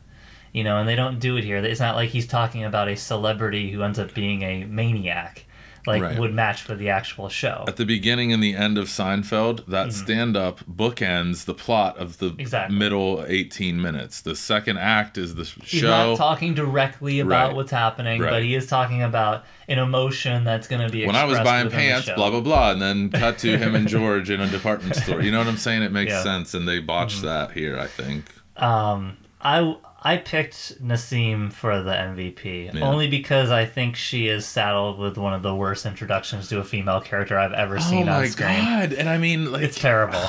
[0.53, 1.57] you know, and they don't do it here.
[1.59, 5.47] It's not like he's talking about a celebrity who ends up being a maniac.
[5.87, 6.19] Like Right.
[6.19, 7.65] would match for the actual show.
[7.69, 12.19] At the beginning and the end of Seinfeld, that stand up bookends the plot of
[12.19, 12.41] the Mm-hmm.
[12.41, 12.77] Exactly.
[12.79, 14.21] middle 18 minutes.
[14.21, 15.65] The second act is the He's show.
[15.65, 17.57] He's not talking directly about Right.
[17.57, 18.31] what's happening, Right.
[18.31, 21.07] but he is talking about an emotion that's going to be.
[21.07, 24.31] when I was buying pants, blah blah blah, and then cut to him and George
[24.31, 25.21] in a department store.
[25.23, 25.83] You know what I'm saying?
[25.83, 26.19] It makes Yeah.
[26.19, 26.29] Mm-hmm.
[26.29, 27.79] sense, and they botched that here.
[27.79, 28.25] I think.
[28.57, 29.75] Um, I
[30.07, 32.81] I picked Nasim for the MVP Yeah.
[32.87, 36.65] only because I think she is saddled with one of the worst introductions to a
[36.65, 38.93] female character I've ever Oh seen on my god!
[38.93, 40.21] And I mean, like, It's terrible.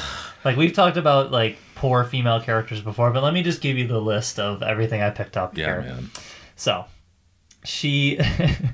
[0.45, 3.85] like we've talked about like poor female characters before, but let me just give you
[3.85, 5.81] the list of everything I picked up yeah, here.
[5.81, 6.09] man.
[6.55, 6.85] So,
[7.65, 8.17] she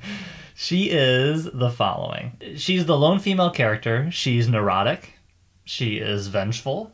[0.55, 2.37] she is the following.
[2.57, 4.11] She's the lone female character.
[4.11, 5.13] She's neurotic.
[5.65, 6.91] She is vengeful.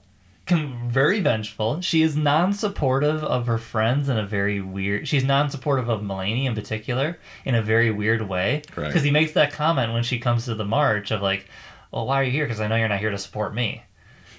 [0.49, 1.81] Very vengeful.
[1.81, 5.07] She is non-supportive of her friends in a very weird.
[5.07, 8.61] She's non-supportive of Mulaney in particular in a very weird way.
[8.75, 8.87] Right.
[8.87, 11.47] Because he makes that comment when she comes to the march of like,
[11.91, 12.45] "Well, why are you here?
[12.45, 13.83] Because I know you're not here to support me."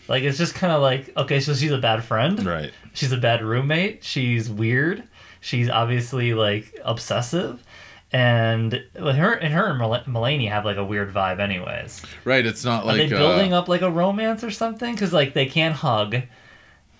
[0.08, 2.44] Like it's just kind of like, okay, so she's a bad friend.
[2.44, 2.72] Right.
[2.94, 4.02] She's a bad roommate.
[4.02, 5.04] She's weird.
[5.40, 7.62] She's obviously like obsessive,
[8.12, 12.02] and her and her and Mel- Mulaney have like a weird vibe, anyways.
[12.24, 12.44] Right.
[12.44, 14.94] It's not like Are they building uh, up like a romance or something?
[14.94, 16.16] Because like they can't hug,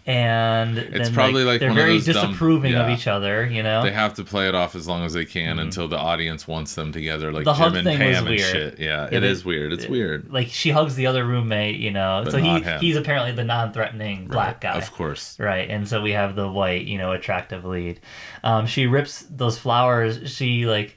[0.09, 3.47] and It's then, probably like they're one of very those dumb- disapproving of each other.
[3.47, 5.99] You know, they have to play it off as long as they can until the
[5.99, 7.45] audience wants them together, like Mm-hmm.
[7.45, 8.41] The hug and thing was Pam and weird.
[8.41, 8.79] shit.
[8.79, 9.73] Yeah, Yeah, it they- is weird.
[9.75, 10.33] It's weird.
[10.33, 11.77] like she hugs the other roommate.
[11.77, 12.81] You know, But so he him.
[12.81, 14.79] he's apparently the non-threatening black guy.
[14.79, 15.37] Of course.
[15.39, 18.01] Right, and so we have the white, you know, attractive lead.
[18.43, 20.31] Um, she rips those flowers.
[20.33, 20.97] She like,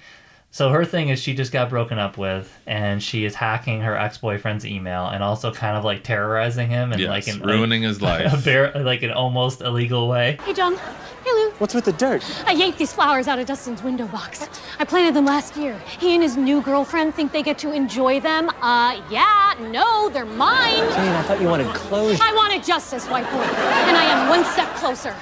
[0.51, 3.97] so her thing is she just got broken up with, and she is hacking her
[3.97, 7.09] ex boyfriend's email, and also kind of like terrorizing him, and Yes.
[7.09, 8.45] like in ruining his like, a life.
[8.45, 10.37] bare, like an almost illegal way.
[10.45, 10.75] Hey, John.
[10.75, 11.51] Hey, Lou.
[11.59, 12.23] What's with the dirt?
[12.47, 14.47] I yanked these flowers out of Dustin's window box.
[14.79, 15.79] I planted them last year.
[15.99, 18.49] He and his new girlfriend think they get to enjoy them.
[18.61, 20.77] Uh, yeah, no, they're mine.
[20.77, 22.21] Jane, I thought you wanted closure.
[22.23, 25.15] I wanted justice, white boy, and I am one step closer.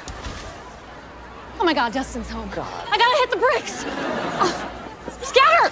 [1.59, 2.49] Oh my God, Dustin's home.
[2.53, 2.55] I
[2.97, 3.83] gotta hit the bricks.
[4.41, 4.71] Oh,
[5.21, 5.69] scatter!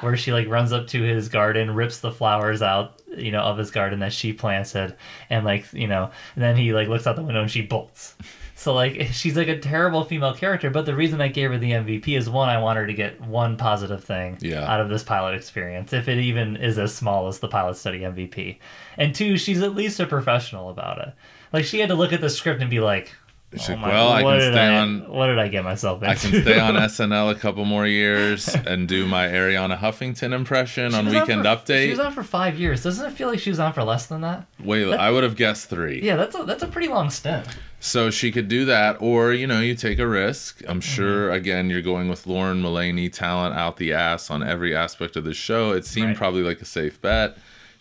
[0.00, 3.56] where she like runs up to his garden, rips the flowers out, you know, of
[3.56, 4.94] his garden that she planted,
[5.30, 8.14] and like you know, and then he like looks out the window and she bolts.
[8.54, 11.70] So like she's like a terrible female character, but the reason I gave her the
[11.72, 14.70] MVP is one, I want her to get one positive thing Yeah.
[14.70, 18.00] out of this pilot experience, if it even is as small as the pilot study
[18.00, 18.58] MVP,
[18.98, 21.14] and two, she's at least a professional about it.
[21.52, 23.14] Like she had to look at the script and be like.
[23.56, 26.10] She's "Oh like, well, I can stay I- on- What did I get myself into?
[26.12, 30.90] I can stay on SNL a couple more years and do my Arianna Huffington impression
[30.90, 32.82] She on Weekend for, She was on for five years.
[32.82, 34.46] Doesn't it feel like she was on for less than that?
[34.62, 36.00] Wait, I would have guessed three.
[36.02, 37.46] Yeah, that's a that's a pretty long stint.
[37.80, 40.62] So she could do that, or you know, you take a risk.
[40.66, 40.80] I'm Mm-hmm.
[40.80, 45.24] sure again you're going with Lorne Mulaney, talent out the ass on every aspect of
[45.24, 45.72] the show.
[45.72, 46.16] It seemed Right.
[46.16, 47.36] probably like a safe bet.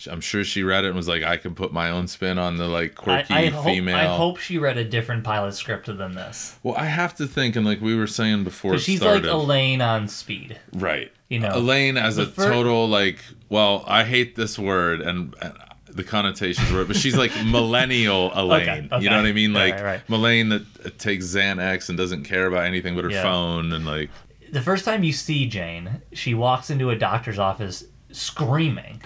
[0.08, 2.58] I'm sure she read it and was like, I can put my own spin on
[2.58, 3.96] the like quirky I, I hope, female.
[3.96, 6.58] I hope she read a different pilot script than this.
[6.64, 9.82] Well, I have to think, and like we were saying before, she's started, like Elaine
[9.82, 10.60] on speed.
[10.74, 11.12] right?
[11.30, 11.52] you know.
[11.54, 13.20] Elaine as a total like.
[13.50, 15.36] Well, I hate this word and.
[15.42, 15.54] and
[15.96, 18.62] the connotations were, but she's like millennial Elaine.
[18.68, 18.88] okay.
[18.92, 19.04] okay.
[19.04, 19.54] You know what I mean?
[19.54, 20.02] Like right, right.
[20.10, 23.22] Elaine that takes Xanax and doesn't care about anything but her Yeah.
[23.22, 24.10] phone and like
[24.52, 29.04] The first time you see Jane, she walks into a doctor's office screaming.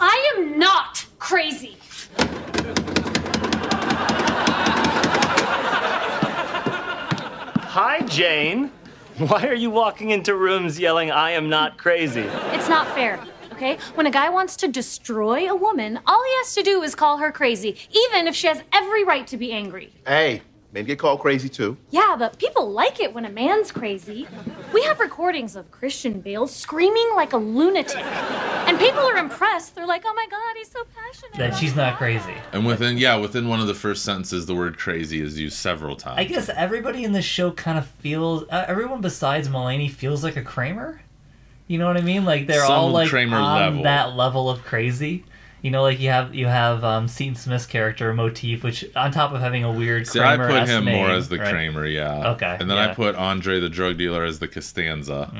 [0.00, 1.76] I am not crazy.
[7.76, 8.70] Hi, Jane.
[9.18, 12.22] Why are you walking into rooms yelling, I am not crazy?
[12.52, 13.20] It's not fair,
[13.52, 13.78] okay?
[13.94, 17.18] When a guy wants to destroy a woman, all he has to do is call
[17.18, 19.92] her crazy, even if she has every right to be angry.
[20.06, 21.76] Hey, men get called crazy too.
[21.90, 24.26] Yeah, but people like it when a man's crazy.
[24.72, 28.04] We have recordings of Christian Bale screaming like a lunatic.
[28.74, 29.74] And people are impressed.
[29.74, 31.38] They're like, oh my god, he's so passionate.
[31.38, 32.34] That she's not crazy.
[32.52, 35.94] And within yeah, within one of the first sentences, the word "crazy" is used several
[35.96, 36.18] times.
[36.18, 38.42] I guess everybody in this show kind of feels.
[38.50, 41.02] Uh, everyone besides Mulaney feels like a Kramer.
[41.68, 42.24] You know what I mean?
[42.24, 43.82] Like they're Some all like Kramer on level.
[43.84, 45.24] that level of crazy.
[45.64, 49.32] You know, like you have you have um, Seaton Smith's character motif, which on top
[49.32, 51.48] of having a weird See, I put him more as the right?
[51.50, 52.32] Kramer, yeah.
[52.32, 55.30] Okay, And then I put Andre the drug dealer as the Costanza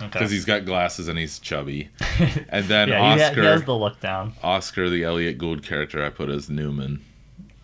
[0.00, 0.34] because Okay.
[0.34, 1.90] he's got glasses and he's chubby.
[2.48, 4.32] and then yeah, Oscar, he has the look down.
[4.42, 7.04] Oscar the Elliot Gould character, I put as Newman.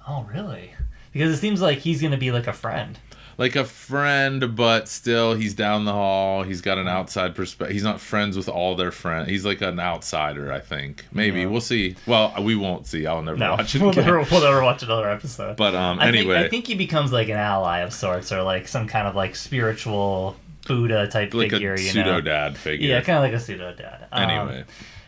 [0.07, 0.70] Oh, really?
[1.12, 2.96] Because it seems like he's gonna be like a friend.
[3.36, 6.42] Like a friend, but still he's down the hall.
[6.44, 7.72] He's got an outside perspective.
[7.74, 9.28] He's not friends with all their friends.
[9.28, 11.04] He's like an outsider, I think.
[11.12, 11.96] Maybe we'll see.
[12.06, 13.06] Well, we won't see.
[13.06, 13.82] I'll never No, watch it.
[13.82, 15.56] we'll never, we'll never watch another episode.
[15.56, 18.42] But um, I think- anyway, I think he becomes like an ally of sorts, or
[18.42, 21.38] like some kind of like spiritual Buddha type figure.
[21.40, 22.20] like figure, a you pseudo know.
[22.20, 22.88] dad figure.
[22.88, 24.06] Yeah, kind of like a pseudo dad.
[24.12, 24.64] Um, Anyway.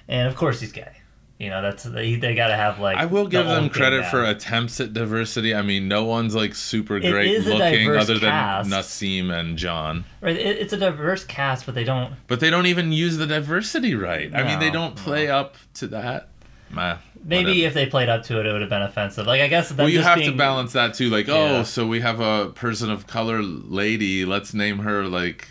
[0.09, 0.91] and of course he's gay.
[1.39, 2.97] You know, that's they, they got to have like.
[2.97, 5.55] I will the give them credit for attempts at diversity.
[5.55, 8.71] I mean, no one's like super It great looking other cast.
[8.71, 10.07] than Nasim and John.
[10.23, 12.15] Right, it, it's a diverse cast, but they don't.
[12.27, 14.35] But they don't even use the diversity right.
[14.35, 16.29] I mean, they don't play up to that.
[16.71, 17.67] Maybe whatever.
[17.67, 19.27] if they played up to it, it would have been offensive.
[19.27, 19.73] Like I guess.
[19.73, 21.11] Well, you have being, to balance that too.
[21.11, 21.59] Like, Yeah.
[21.59, 24.25] oh, so we have a person of color lady.
[24.25, 25.49] Let's name her like,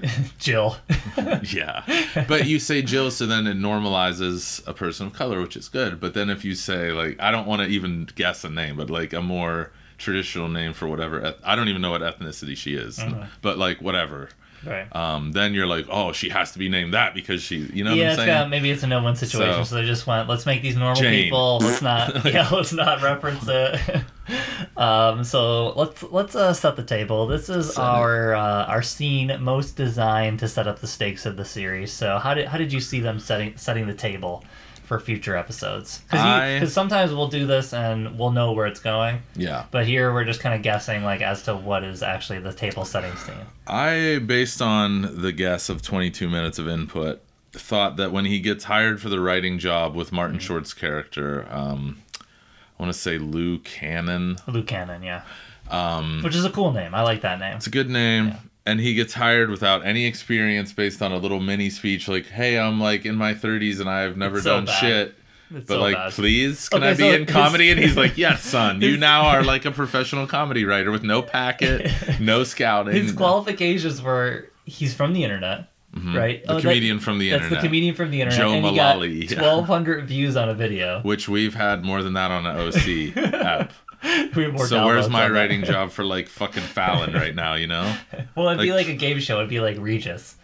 [0.38, 0.76] Jill.
[1.42, 1.84] yeah.
[2.28, 6.00] But you say Jill, so then it normalizes a person of color, which is good.
[6.00, 8.90] But then if you say like, I don't want to even guess a name, but
[8.90, 11.24] like a more traditional name for whatever.
[11.24, 13.26] eth- I don't even know what ethnicity she is, Uh-huh.
[13.40, 14.30] but like whatever.
[14.64, 14.94] Right.
[14.94, 17.94] Um, then you're like, oh, she has to be named that because she, you know
[17.94, 18.28] yeah, what I'm saying?
[18.28, 21.00] got, maybe it's a no-win situation, so, So- they just went, let's make these normal
[21.00, 21.24] Jane.
[21.24, 21.58] people.
[21.58, 24.04] Let's not, yeah, let's not reference it.
[24.76, 27.26] um, so let's let's uh, set the table.
[27.26, 31.36] This is Set our uh, our scene most designed to set up the stakes of
[31.36, 31.92] the series.
[31.92, 34.44] So how did how did you see them setting setting the table
[34.92, 36.02] for future episodes?
[36.10, 39.64] I- Because sometimes we'll do this and we'll know where it's going, yeah.
[39.70, 42.84] but here we're just kind of guessing like as to what is actually the table
[42.84, 43.46] setting scene.
[43.66, 48.64] I, based on the guess of 22 minutes of input, thought that when he gets
[48.64, 50.46] hired for the writing job with Martin Mm-hmm.
[50.46, 54.36] Short's character, um, I want to say Lou Cannon.
[54.46, 55.22] Luke Cannon, yeah.
[55.70, 56.94] Um, Which is a cool name.
[56.94, 57.56] I like that name.
[57.56, 58.34] It's a good name.
[58.64, 62.58] And he gets hired without any experience based on a little mini speech like, hey,
[62.58, 64.78] I'm like in my 30s and I've never so done bad.
[64.80, 65.14] shit.
[65.54, 66.12] It's But so like, bad.
[66.12, 67.70] please, can Okay, I be so in comedy?
[67.70, 68.80] And he's like, yes, son.
[68.80, 72.94] You now are like a professional comedy writer with no packet, no scouting.
[72.94, 76.42] His qualifications were he's from the internet, right?
[76.42, 76.46] Mm-hmm.
[76.46, 77.62] The Oh, that- comedian from the That's internet.
[77.62, 78.40] the comedian from the internet.
[78.40, 79.42] Joe and he Mullally, yeah.
[79.42, 81.00] 1,200 views on a video.
[81.02, 83.72] which we've had more than that on an OC app.
[84.34, 87.54] We have more So where's my writing job for like fucking Fallon right now?
[87.54, 87.96] You know,
[88.34, 89.38] Well, it'd be like- like a game show.
[89.38, 90.36] It'd be like Regis.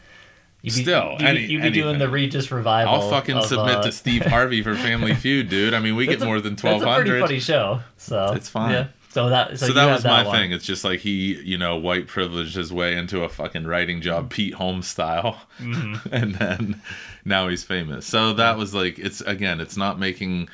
[0.62, 2.94] You'd be, Still, you'd, be- any- you'd be doing the Regis revival.
[2.94, 5.72] I'll fucking of, submit uh, to Steve Harvey for Family Feud, dude.
[5.72, 7.04] I mean, we get a- more than twelve hundred.
[7.04, 7.80] twelve a pretty funny show.
[7.96, 8.72] So It's fine.
[8.72, 8.86] Yeah.
[9.10, 10.36] So that so, So, that was my one.
[10.36, 10.52] thing.
[10.52, 14.30] It's just like he, you know, white privileged his way into a fucking writing job,
[14.30, 16.12] Pete Holmes style, Mm-hmm.
[16.14, 16.82] and then
[17.24, 18.04] now he's famous.
[18.06, 20.48] So that was like, it's again, it's not making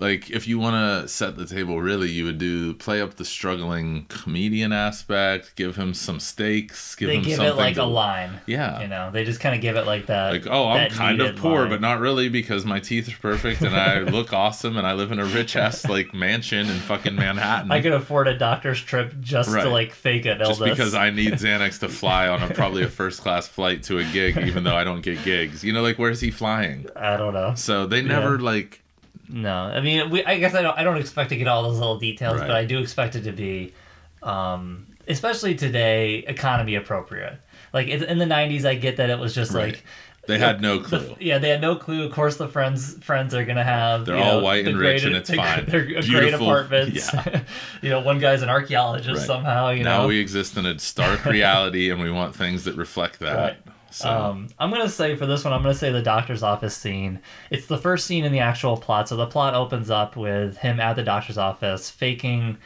[0.00, 3.24] like if you want to set the table really you would do play up the
[3.24, 7.82] struggling comedian aspect give him some stakes give They him give something it like to,
[7.82, 8.40] a line.
[8.46, 8.80] Yeah.
[8.80, 10.32] You know, they just kind of give it like that.
[10.32, 11.70] like oh i'm kind of poor line.
[11.70, 15.12] but not really because my teeth are perfect and i look awesome and i live
[15.12, 19.14] in a rich ass like mansion in fucking manhattan I could afford a doctor's trip
[19.20, 19.62] just Right.
[19.62, 22.88] to like fake an just because I need Xanax to fly on a probably a
[22.88, 25.62] first class flight to a gig, even though I don't get gigs.
[25.64, 26.86] You know, like where's he flying?
[26.96, 27.54] I don't know.
[27.54, 28.82] So they never like
[29.28, 30.76] No, I mean, we, I guess I don't.
[30.78, 32.46] I don't expect to get all those little details, Right.
[32.46, 33.74] but I do expect it to be,
[34.22, 37.38] um, especially today, economy appropriate.
[37.72, 39.74] Like in the '90s, I get that it was just Right.
[39.74, 39.84] like
[40.26, 41.16] they had no the- clue.
[41.20, 42.04] yeah, they had no clue.
[42.04, 44.06] Of course, the friends friends are gonna have.
[44.06, 45.64] They're all know, white the and rich, and it's the- fine.
[45.66, 47.10] They're great apartments.
[47.12, 47.40] Yeah.
[47.82, 49.26] you know, one guy's an archaeologist Right.
[49.26, 49.70] somehow.
[49.70, 53.18] You now know, we exist in a stark reality, and we want things that reflect
[53.20, 53.36] that.
[53.36, 53.56] Right.
[53.98, 57.18] So Um, I'm gonna say for this one, I'm gonna say the doctor's office scene.
[57.50, 59.08] It's the first scene in the actual plot.
[59.08, 62.58] So the plot opens up with him at the doctor's office faking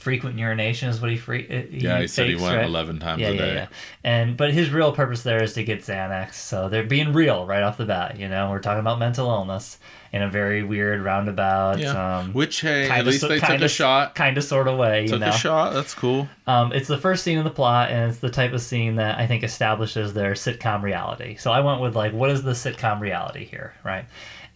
[0.00, 1.46] frequent urination is what he free.
[1.70, 2.64] He yeah, he said he went right?
[2.64, 3.54] eleven times Yeah, a yeah, day.
[3.54, 3.66] yeah.
[4.02, 6.34] And but his real purpose there is to get Xanax.
[6.34, 8.18] So they're being real right off the bat.
[8.18, 9.78] You know, we're talking about mental illness
[10.12, 11.78] in a very weird roundabout.
[11.78, 12.18] Yeah.
[12.18, 14.14] Um, Which hey, at kinda least so- they took kinda a s- shot.
[14.16, 15.02] kind of sort of way.
[15.02, 15.72] You Took know, a shot.
[15.74, 16.28] That's cool.
[16.48, 19.18] um, it's the first scene in the plot, and it's the type of scene that
[19.20, 21.36] I think establishes their sitcom reality.
[21.36, 24.04] So I went with like, what is the sitcom reality here, right?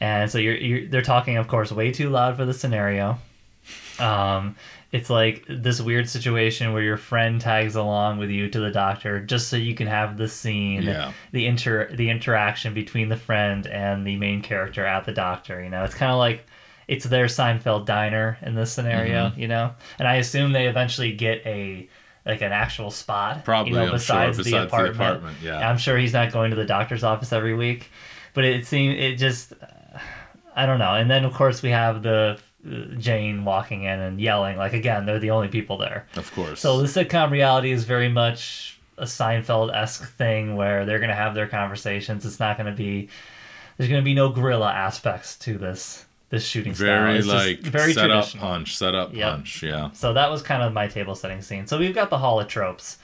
[0.01, 3.19] And so you're, you're they're talking, of course, way too loud for the scenario.
[4.01, 4.57] Um,
[4.95, 9.19] it's like this weird situation where your friend tags along with you to the doctor
[9.19, 11.11] just so you can have the scene, Yeah.
[11.33, 15.63] the inter the interaction between the friend and the main character at the doctor.
[15.63, 16.47] You know, it's kind of like
[16.87, 19.31] it's their Seinfeld diner in this scenario.
[19.31, 19.41] Mm-hmm.
[19.41, 21.89] You know, and I assume they eventually get a
[22.25, 23.45] like an actual spot.
[23.45, 24.97] Probably, you know, I'm sure, besides, besides the the apartment.
[24.97, 25.69] apartment, yeah.
[25.69, 27.91] I'm sure he's not going to the doctor's office every week,
[28.33, 29.53] but it seemed it just
[30.55, 30.95] I don't know.
[30.95, 32.39] And then of course we have the
[32.99, 36.07] Jane walking in and yelling like again they're the only people there.
[36.17, 36.61] Of course.
[36.61, 41.35] So the sitcom reality is very much a Seinfeld esque thing where they're gonna have
[41.35, 42.25] their conversations.
[42.25, 43.09] It's not gonna be
[43.77, 46.87] there's gonna be no gorilla aspects to this this shooting style.
[46.87, 48.43] very It's just like very set up traditional.
[48.49, 49.31] punch, set up Yep.
[49.31, 49.63] punch.
[49.63, 49.91] Yeah.
[49.93, 51.67] So that was kind of my table setting scene.
[51.67, 52.99] So we've got the Hall of Tropes.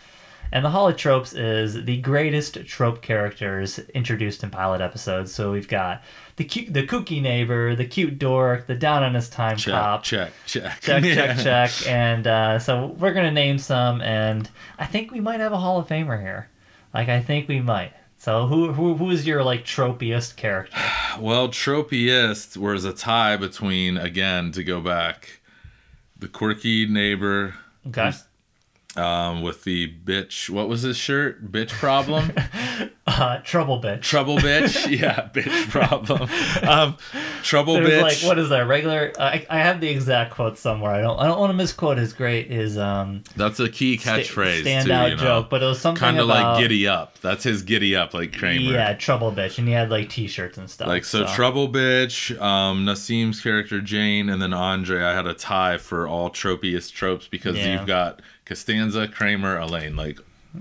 [0.52, 5.32] And the Hall of Tropes is the greatest trope characters introduced in pilot episodes.
[5.32, 6.02] So we've got
[6.36, 10.02] the cute, the kooky neighbor, the cute dork, the down on his time Check, cop.
[10.02, 11.34] check, check, check, Yeah.
[11.34, 11.86] check, check.
[11.88, 15.78] And uh, so we're gonna name some, and I think we might have a Hall
[15.78, 16.48] of Famer here.
[16.92, 17.92] Like I think we might.
[18.16, 20.76] So who who who is your like tropiest character?
[21.18, 25.40] Well, tropiest was a tie between again to go back,
[26.16, 27.56] the quirky neighbor
[27.88, 28.12] Okay.
[28.96, 30.50] Um, with the bitch.
[30.50, 31.50] What was his shirt?
[31.52, 32.32] Bitch problem.
[33.06, 34.02] Uh, trouble bitch.
[34.02, 34.88] Trouble bitch.
[35.00, 36.28] Yeah, bitch problem.
[36.62, 36.96] Um,
[37.42, 38.02] trouble bitch.
[38.02, 39.12] like what is that regular?
[39.18, 40.92] I, I have the exact quote somewhere.
[40.92, 44.62] I don't I don't want to misquote his great his um That's a key catchphrase.
[44.62, 45.22] standout too, you know?
[45.22, 47.18] joke, but it was something kind of about like giddy up.
[47.18, 48.70] That's his giddy up, like Kramer.
[48.72, 50.86] yeah trouble bitch, and he had like t-shirts and stuff.
[50.86, 55.02] Like so, trouble bitch, um, Nasim's character Jane, and then Andre.
[55.02, 57.72] I had a tie for all tropiest tropes because Yeah.
[57.72, 60.18] you've got Costanza, Kramer, Elaine, like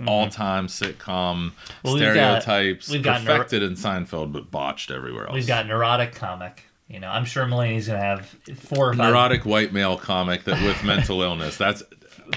[0.07, 1.49] all-time sitcom Mm-hmm.
[1.83, 5.33] Well, we've got- stereotypes, we've got neuro- perfected in Seinfeld, but botched everywhere else.
[5.33, 6.63] We've got neurotic comic.
[6.87, 10.61] You know, I'm sure Mulaney's gonna have four or five neurotic white male comic that
[10.63, 11.57] with mental illness.
[11.57, 11.81] That's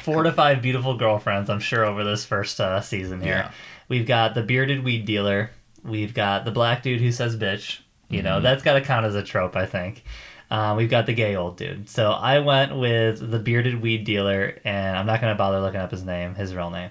[0.01, 3.33] four to five beautiful girlfriends, I'm sure, over this first uh, season here.
[3.35, 3.51] Yeah.
[3.89, 5.51] We've got the bearded weed dealer.
[5.85, 7.81] We've got the black dude who says bitch.
[8.09, 8.25] You Mm-hmm.
[8.27, 10.05] know, that's got to count as a trope, I think.
[10.53, 11.89] Uh, we've got the gay old dude.
[11.89, 15.81] So I went with the bearded weed dealer, and I'm not going to bother looking
[15.81, 16.91] up his name, his real name.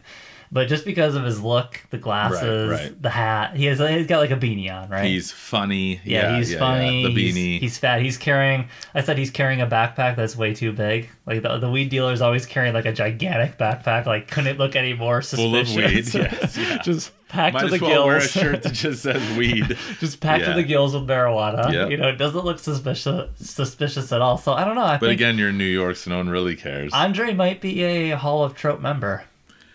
[0.53, 3.01] But just because of his look, the glasses, right.
[3.01, 5.05] the hat, he has he's got like a beanie on, right?
[5.05, 6.01] he's funny.
[6.03, 7.03] Yeah, he's yeah, funny.
[7.03, 7.07] yeah.
[7.07, 7.59] The he's- beanie.
[7.59, 8.01] He's, fat.
[8.01, 8.67] He's carrying.
[8.93, 11.09] I said he's carrying a backpack that's way too big.
[11.25, 14.05] Like the, the weed dealer's always carrying like a gigantic backpack.
[14.05, 15.73] Like couldn't look any more suspicious.
[15.73, 16.13] Full of weed.
[16.13, 16.77] Yes, yeah.
[16.79, 18.31] just packed Might to the as well wear a gills.
[18.31, 19.77] shirt that just says weed.
[19.99, 21.71] just packed to the gills with marijuana.
[21.71, 21.91] Yep.
[21.91, 24.37] You know, it doesn't look suspicious suspicious at all.
[24.37, 24.83] So I don't know.
[24.83, 26.91] I But again, you're in New York, so no one really cares.
[26.91, 29.23] Andre might be a Hall of Trope member,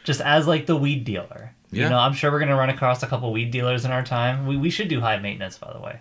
[0.06, 1.52] just as like the weed dealer.
[1.72, 1.84] Yeah.
[1.84, 4.46] You know, I'm sure we're gonna run across a couple weed dealers in our time.
[4.46, 5.98] We we should do high maintenance, by the way,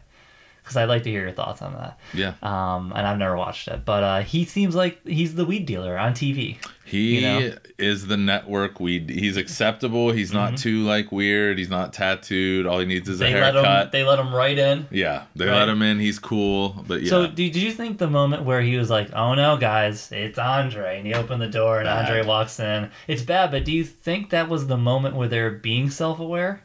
[0.66, 2.00] because I'd like to hear your thoughts on that.
[2.14, 2.34] yeah.
[2.42, 5.96] Um, and I've never watched it, but uh, he seems like he's the weed dealer
[5.98, 6.58] on TV.
[6.84, 7.54] He you know?
[7.80, 9.10] is the network weed.
[9.10, 10.12] He's acceptable.
[10.12, 11.58] He's not too like weird.
[11.58, 12.66] He's not tattooed.
[12.68, 13.34] All he needs is a Mm-hmm.
[13.34, 13.84] They let haircut.
[13.86, 13.90] him.
[13.92, 14.88] They let him right in.
[14.92, 15.60] yeah, they Right.
[15.60, 16.00] let him in.
[16.00, 17.10] He's cool, but yeah.
[17.10, 20.38] So, did, did you think the moment where he was like, "Oh no, guys, it's
[20.38, 22.08] Andre," and he opened the door and Bad.
[22.10, 22.92] Andre walks in?
[23.08, 26.62] It's bad, but do you think that was the moment where they're being self-aware,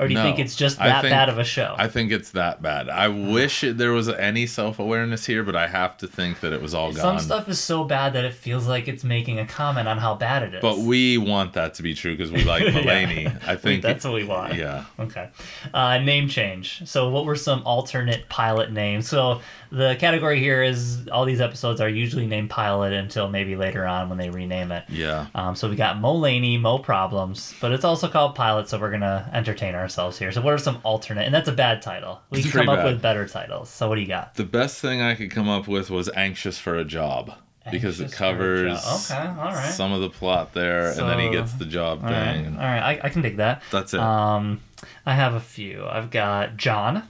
[0.00, 0.24] or do you No.
[0.24, 1.74] think it's just that think- bad of a show?
[1.78, 2.88] I think it's that bad.
[2.88, 6.52] I wish it, there was any self awareness here, but I have to think that
[6.52, 7.18] it was all Some gone.
[7.20, 10.14] Some stuff is so bad that it feels like it's making a comment on how
[10.14, 10.62] bad it is.
[10.62, 13.32] but we want that to be true because we like Mulaney.
[13.46, 14.54] I think that's what we want.
[14.54, 14.84] Yeah.
[14.98, 15.28] Okay.
[15.74, 16.82] Uh, name change.
[16.86, 19.08] So, what were some alternate pilot names?
[19.08, 19.40] So,
[19.72, 24.08] the category here is all these episodes are usually named pilot until maybe later on
[24.08, 24.84] when they rename it.
[24.88, 25.26] Yeah.
[25.34, 28.90] Um, so we got Mo Laney, Mo Problems, but it's also called Pilot, so we're
[28.90, 30.32] gonna entertain ourselves here.
[30.32, 31.24] So what are some alternate?
[31.26, 32.20] And that's a bad title.
[32.30, 32.92] We It's can come up bad.
[32.92, 33.70] with better titles.
[33.70, 34.34] So what do you got?
[34.34, 37.32] The best thing I could come up with was anxious for a job
[37.70, 39.70] because it Anxious for a covers Okay, all right.
[39.72, 42.56] some of the plot there, and then he gets the job All thing.
[42.56, 43.62] Right, all right, I, I can dig that.
[43.70, 44.00] That's it.
[44.00, 44.60] Um,
[45.06, 45.86] I have a few.
[45.86, 47.08] I've got John,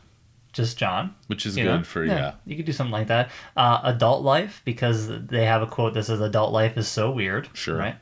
[0.53, 1.15] just John.
[1.29, 1.83] which is good know?
[1.83, 2.35] for yeah.
[2.45, 3.31] You could do something like that.
[3.57, 7.49] Uh, adult life because they have a quote that says "Adult life is so weird."
[7.53, 7.77] Sure.
[7.77, 7.97] Right.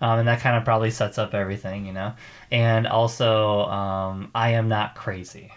[0.00, 2.14] Um, and that kind of probably sets up everything, you know.
[2.50, 5.52] And also, um, I am not crazy,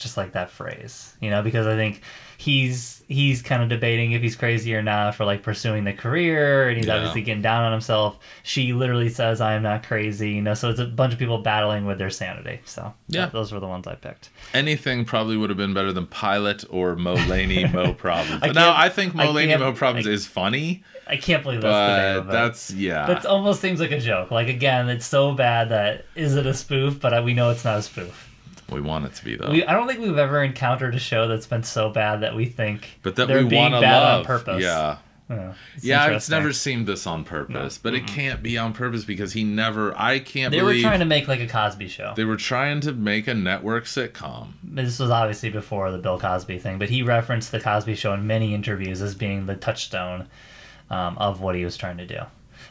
[0.00, 2.00] just like that phrase, you know, because I think
[2.36, 6.68] he's he's kind of debating if he's crazy or not for like pursuing the career,
[6.68, 6.94] and he's Yeah.
[6.96, 8.18] obviously getting down on himself.
[8.42, 10.54] She literally says, "I am not crazy," you know.
[10.54, 12.60] So it's a bunch of people battling with their sanity.
[12.64, 13.22] So Yeah.
[13.22, 14.30] th- those were the ones I picked.
[14.54, 18.42] Anything probably would have been better than Pilot or Mo Laney, Mo Problems.
[18.42, 21.60] I now I think Mo I Laney, Mo Problems I- is funny, I can't believe
[21.60, 23.06] that's but that's yeah.
[23.06, 24.30] That almost seems like a joke.
[24.30, 27.00] Like again, it's so bad that is it a spoof?
[27.00, 28.28] But we know it's not a spoof.
[28.70, 29.50] We want it to be though.
[29.50, 32.46] We, I don't think we've ever encountered a show that's been so bad that we
[32.46, 34.20] think but that they're we being want to bad love.
[34.20, 34.62] on purpose.
[34.62, 34.98] Yeah.
[35.28, 39.04] Yeah, it's Yeah, it's never seemed this on purpose, but it can't be on purpose
[39.04, 39.96] because he never.
[39.96, 42.14] I can't They were trying to make like a Cosby show.
[42.16, 44.54] they were trying to make a network sitcom.
[44.64, 48.26] This was obviously before the Bill Cosby thing, but he referenced the Cosby Show in
[48.26, 50.26] many interviews as being the touchstone
[50.90, 52.22] um, of what he was trying to do.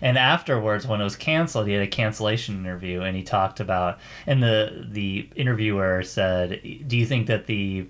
[0.02, 4.00] And afterwards, when it was canceled, he had a cancellation interview, and he talked about.
[4.26, 7.88] And the the interviewer said, "Do you think that the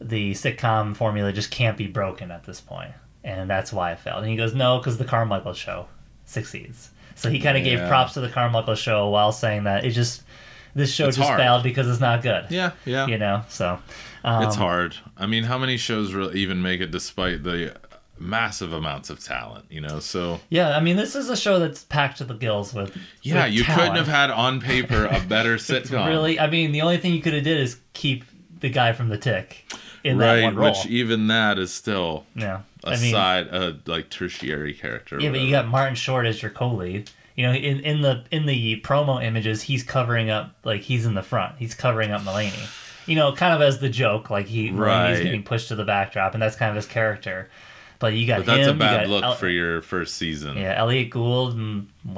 [0.00, 2.62] the sitcom formula just can't be broken at this?
[3.24, 4.22] And that's why it failed.
[4.22, 5.88] And he goes, "No, because the Carmichael Show
[6.24, 9.90] succeeds." So he kind of gave props to the Carmichael Show while saying that it
[9.92, 10.22] just
[10.74, 11.40] this show It's just hard.
[11.40, 12.46] failed because it's not good.
[12.50, 13.06] Yeah, yeah.
[13.06, 13.78] You know, so
[14.22, 14.96] um, it's hard.
[15.16, 17.74] I mean, how many shows really even make it despite the
[18.18, 19.66] massive amounts of talent?
[19.70, 22.72] You know, so Yeah, I mean, this is a show that's packed to the gills
[22.74, 22.96] with.
[23.22, 23.80] yeah, with you talent.
[23.80, 26.06] couldn't have had on paper a better sitcom.
[26.06, 28.24] Really, I mean, the only thing you could have did is keep
[28.60, 29.64] the guy from the Tick
[30.02, 30.42] in that right?
[30.44, 30.68] one role.
[30.70, 35.18] Which even that is still yeah, a I mean, side, a like tertiary character.
[35.20, 37.10] yeah, but you got Martin Short as your co-lead.
[37.34, 41.12] You know, in, in the in the promo images, he's covering up like he's in
[41.12, 41.56] the front.
[41.58, 42.66] He's covering up Mulaney.
[43.06, 44.78] You know, kind of as the joke, like he Mulaney's
[45.18, 45.22] Right.
[45.22, 47.50] getting pushed to the backdrop, and that's kind of his character.
[47.98, 48.76] But you got But that's him.
[48.76, 50.58] a bad look El- for your first season.
[50.58, 51.58] yeah, Elliott Gould,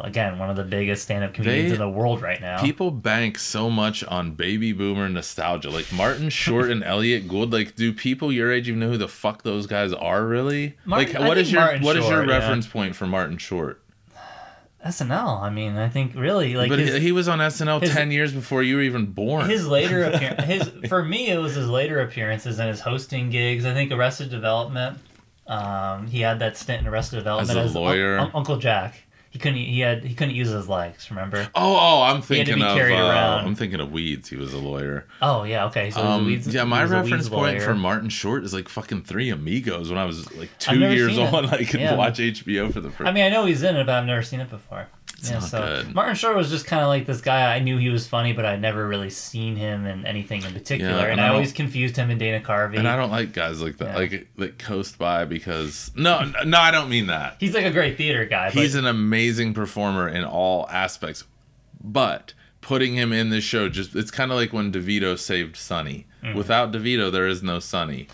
[0.03, 2.61] again, one of the biggest stand-up comedians They- in the world right now.
[2.61, 5.71] People bank so much on baby boomer nostalgia.
[5.71, 7.53] Like Martin Short and Elliott Gould.
[7.53, 10.25] Like, do people your age even know who the fuck those guys are?
[10.27, 10.77] Really?
[10.85, 12.39] Martin- like, what is your Martin what is your Short, yeah.
[12.39, 13.81] reference point for Martin Short?
[14.85, 15.43] SNL.
[15.43, 18.11] I mean, I think really like but his, he, he was on SNL his- ten
[18.13, 19.49] years before you were even born.
[19.51, 20.45] his later appearance.
[20.45, 23.65] His for me, it was his later appearances and his hosting gigs.
[23.67, 24.99] I think Arrested Development.
[25.49, 28.19] Um, he had that stint in Arrested Development As a Un- lawyer?
[28.19, 29.03] Un- Uncle Jack.
[29.31, 29.59] He couldn't.
[29.59, 30.05] He had.
[30.05, 31.11] He couldn't use his legs.
[31.11, 31.49] Remember?
[31.55, 32.79] oh, oh, I'm thinking of.
[32.79, 33.43] Uh.
[33.45, 34.31] I'm thinking of Weeds.
[34.31, 35.07] He was a lawyer.
[35.21, 35.67] Oh yeah.
[35.67, 35.91] Okay.
[35.91, 37.61] So he was a Um, Weeds- yeah, my reference point lawyer.
[37.61, 41.35] for Martin Short is like fucking Three Amigos when I was like two years old.
[41.47, 41.95] I could Yeah.
[41.95, 43.07] watch HBO for the first.
[43.07, 44.89] I mean, I know he's in it, but I've never seen it before.
[45.23, 45.95] Yeah, not so good.
[45.95, 47.55] Martin Short was just kind of like this guy.
[47.55, 50.93] I knew he was funny, but I'd never really seen him in anything in particular,
[50.93, 52.79] Yeah, and, and I, I always confused him and Dana Carvey.
[52.79, 53.97] and I don't like guys like that, Yeah.
[53.97, 57.37] like that coast by because no, no, I don't mean that.
[57.41, 58.51] He's like a great theater guy.
[58.51, 61.25] He's but an amazing performer in all aspects,
[61.83, 66.07] but putting him in this show just it's kind of like when DeVito saved Sunny.
[66.23, 66.35] Mm.
[66.35, 68.07] Without DeVito, there is no Sunny.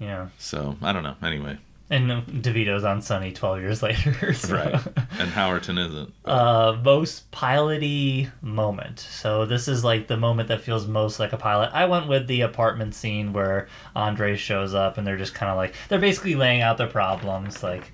[0.00, 1.16] yeah, So I don't know.
[1.22, 1.58] Anyway,
[1.90, 2.10] and
[2.42, 4.32] DeVito's on Sunny twelve years later.
[4.34, 4.54] so.
[4.54, 4.74] right?
[5.18, 6.14] and Howerton isn't.
[6.24, 8.98] uh, most piloty moment.
[9.00, 11.70] So this is like the moment that feels most like a pilot.
[11.72, 15.56] I went with the apartment scene where Andre shows up and they're just kind of
[15.56, 17.62] like they're basically laying out their problems.
[17.62, 17.92] Like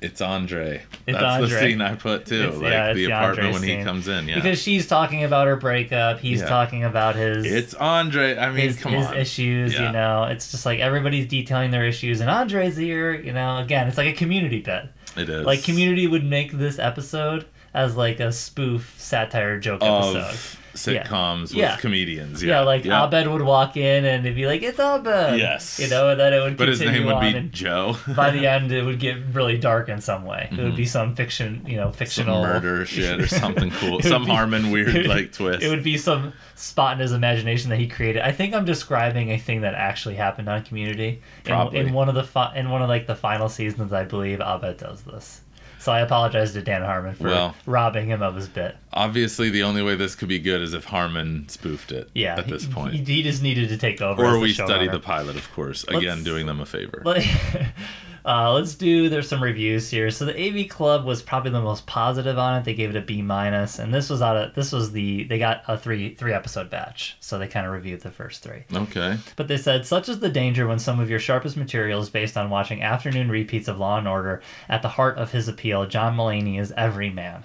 [0.00, 0.82] It's Andre.
[1.06, 1.48] It's That's Andre.
[1.48, 2.42] the scene I put too.
[2.42, 4.28] It's- like yeah, the the apartment Andre when he comes in.
[4.28, 4.34] Yeah.
[4.34, 6.46] because she's talking about her breakup, he's Yeah.
[6.48, 8.36] talking about his it's Andre.
[8.36, 9.16] I mean, his, come his on.
[9.16, 9.72] issues.
[9.72, 9.86] Yeah.
[9.86, 13.14] You know, it's just like everybody's detailing their issues, and Andre's here.
[13.14, 14.84] You know, again, it's like a community bit.
[15.16, 20.16] It is Like Community would make this episode as like a spoof satire joke of
[20.16, 20.58] episode.
[20.74, 21.76] Sitcoms with Yeah.
[21.76, 22.42] comedians.
[22.42, 23.04] Yeah, Yeah, like yeah.
[23.04, 25.78] Abed would walk in and it'd be like, "It's Abed." Yes.
[25.80, 26.56] you know, and then it would.
[26.56, 27.96] But his name would be Joe.
[28.14, 30.48] by the end, it would get really dark in some way.
[30.50, 30.88] It would be mm-hmm.
[30.88, 34.00] some fiction, you know, Some fictional murder shit or something cool.
[34.02, 35.62] Some be- Harmon weird would- like twist.
[35.62, 38.22] It would be some spot in his imagination that he created.
[38.22, 41.20] I think I'm describing a thing that actually happened on Community.
[41.46, 44.40] In, in one of the fi- in one of like the final seasons, I believe
[44.40, 45.40] Abed does this.
[45.84, 48.74] So I apologize to Dan Harmon for Well- robbing him of his bit.
[48.94, 52.08] Obviously, the only way this could be good is if Harmon spoofed it.
[52.14, 52.94] Yeah, At this point.
[52.94, 54.24] he, he just needed to take over.
[54.24, 55.84] or the we study the pilot, of course.
[55.84, 57.02] Again, Let's- doing them a favor.
[57.04, 57.26] Let-
[58.24, 59.08] uh, let's do.
[59.08, 60.10] There's some reviews here.
[60.10, 62.64] So the AV Club was probably the most positive on it.
[62.64, 65.38] They gave it a B minus, and this was out of this was the they
[65.38, 68.64] got a three three episode batch, so they kind of reviewed the first three.
[68.74, 69.18] Okay.
[69.36, 72.36] But they said, such is the danger when some of your sharpest material is based
[72.36, 74.40] on watching afternoon repeats of Law and Order.
[74.68, 77.44] At the heart of his appeal, John Mulaney is every man.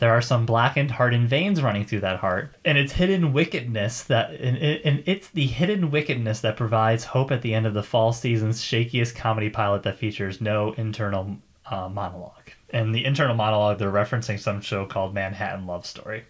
[0.00, 4.30] There are some blackened, hardened veins running through that heart, and it's hidden wickedness that,
[4.32, 8.14] and, and it's the hidden wickedness that provides hope at the end of the fall
[8.14, 11.36] season's shakiest comedy pilot that features no internal
[11.66, 12.50] uh, monologue.
[12.70, 16.24] And the internal monologue, they're referencing some show called Manhattan Love Story.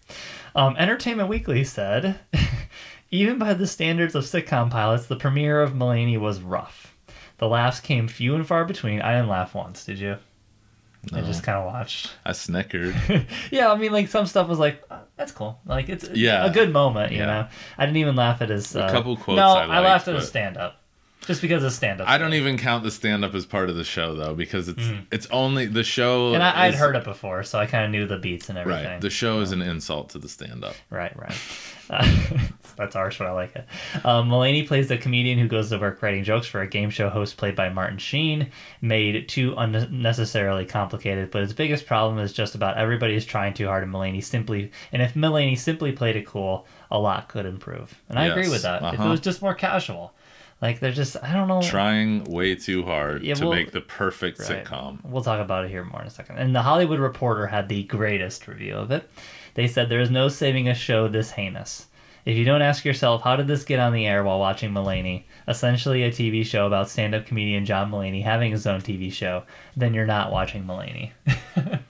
[0.57, 2.19] Um, Entertainment Weekly said,
[3.13, 6.97] even by the standards of sitcom pilots, the premiere of Mulaney was rough.
[7.39, 9.01] The laughs came few and far between.
[9.01, 10.17] I didn't laugh once, did you?
[11.13, 12.11] I just kind of watched.
[12.27, 12.95] I snickered.
[13.51, 15.59] Yeah, I mean, like some stuff was like, "Oh, that's cool.
[15.67, 16.45] Like it's Yeah.
[16.45, 17.27] a good moment, you Yeah.
[17.27, 17.47] know.
[17.79, 18.77] I didn't even laugh at his.
[18.77, 20.80] Uh, couple quotes No, I I, liked, laughed at but- his stand up,
[21.27, 22.09] just because of stand up.
[22.09, 24.91] I don't even count the stand up as part of the show though, because it's
[25.11, 26.33] it's only the show.
[26.33, 26.35] Mm.
[26.35, 28.85] And I, I'd heard it before, so I kind of knew the beats and everything.
[28.85, 29.01] Right.
[29.01, 30.75] The show is an insult to the stand up.
[30.91, 31.35] Right, right.
[31.91, 32.07] Uh,
[32.77, 33.67] that's harsh, but I like it.
[34.05, 37.09] Um, Mulaney plays the comedian who goes to work writing jokes for a game show
[37.09, 38.51] host played by Martin Sheen,
[38.81, 41.33] made too unnecessarily complicated.
[41.33, 44.71] But his biggest problem is just about everybody is trying too hard, and Mulaney simply.
[44.93, 48.01] And if Mulaney simply played it cool, a lot could improve.
[48.09, 48.83] And I agree with that.
[48.83, 49.11] If it uh-huh.
[49.11, 50.15] was just more casual,
[50.63, 51.63] like they're just, I don't know.
[51.63, 54.65] Trying way too hard Yeah, to well- make the perfect Right.
[54.65, 54.99] sitcom.
[55.05, 56.39] We'll talk about it here more in a second.
[56.39, 59.11] And the Hollywood Reporter had the greatest review of it.
[59.55, 61.87] They said there is no saving a show this heinous.
[62.27, 65.25] If you don't ask yourself, how did this get on the air while watching Mulaney,
[65.49, 69.45] essentially a TV show about stand up comedian John Mulaney having his own TV show,
[69.75, 71.13] then you're not watching Mulaney.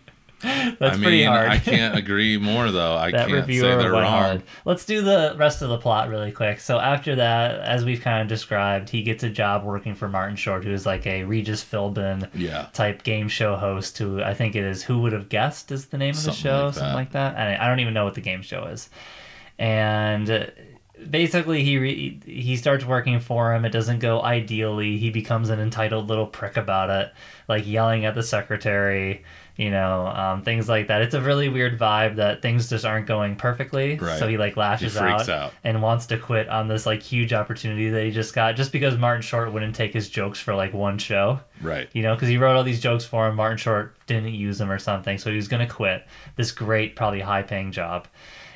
[0.79, 1.49] That's I mean, pretty hard.
[1.51, 2.95] I can't agree more though.
[2.95, 4.05] I that can't say they're wrong.
[4.05, 4.43] hard.
[4.65, 6.61] Let's do the rest of the plot really quick.
[6.61, 10.37] So after that, as we've kind of described, he gets a job working for Martin
[10.37, 12.69] Short, who is like a Regis Philbin Yeah.
[12.73, 13.99] type game show host.
[13.99, 14.83] Who I think it is.
[14.85, 17.37] Who would have guessed is the name of the show, like something like that.
[17.37, 18.89] I, I don't even know what the game show is.
[19.59, 20.47] And uh,
[21.09, 23.65] basically he re- he starts working for him.
[23.65, 24.97] It doesn't go ideally.
[24.99, 27.13] He becomes an entitled little prick about it,
[27.49, 29.23] like yelling at the secretary.
[29.61, 31.03] You know, um, things like that.
[31.03, 33.99] It's a really weird vibe that things just aren't going perfectly.
[33.99, 34.19] Right.
[34.19, 35.53] So he like lashes freaks out.
[35.63, 38.97] and wants to quit on this like huge opportunity that he just got just because
[38.97, 41.41] Martin Short wouldn't take his jokes for like one show.
[41.61, 41.91] Right.
[41.93, 43.37] You know, because he wrote all these jokes for him.
[43.37, 46.07] Martin Short didn't use them or something, so he was going to quit
[46.37, 48.09] this great, probably high paying job.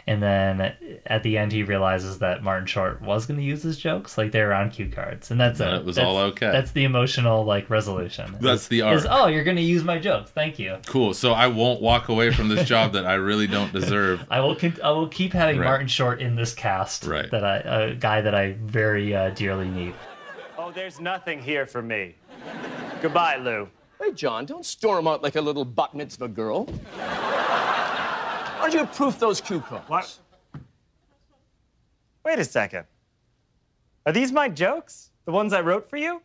[0.06, 3.78] And then at the end, he realizes that Martin Short was going to use his
[3.78, 5.76] jokes, like they were on cue cards, and that's And it.
[5.78, 6.50] it was That's- all okay.
[6.52, 8.36] That's the emotional like resolution.
[8.38, 9.18] That's Is- the Is, arc.
[9.18, 10.30] oh, you're going to use my jokes.
[10.30, 10.76] Thank you.
[10.86, 11.14] Cool.
[11.14, 14.26] So I won't walk away from this job that I really don't deserve.
[14.30, 14.54] I will.
[14.56, 15.64] Con- I will keep having Right.
[15.64, 17.06] Martin Short in this cast.
[17.06, 17.30] Right.
[17.30, 19.94] That I a guy that I very uh, dearly need.
[20.58, 22.14] Oh, there's nothing here for me.
[23.00, 23.68] Goodbye, Lou.
[23.98, 26.68] Hey, John, don't storm out like a little bat mitzvah girl.
[28.64, 29.84] Why don't you approve those cue cards?
[29.90, 30.18] What?
[32.24, 32.86] Wait a second.
[34.06, 35.10] Are these my jokes?
[35.26, 36.22] The ones I wrote for you?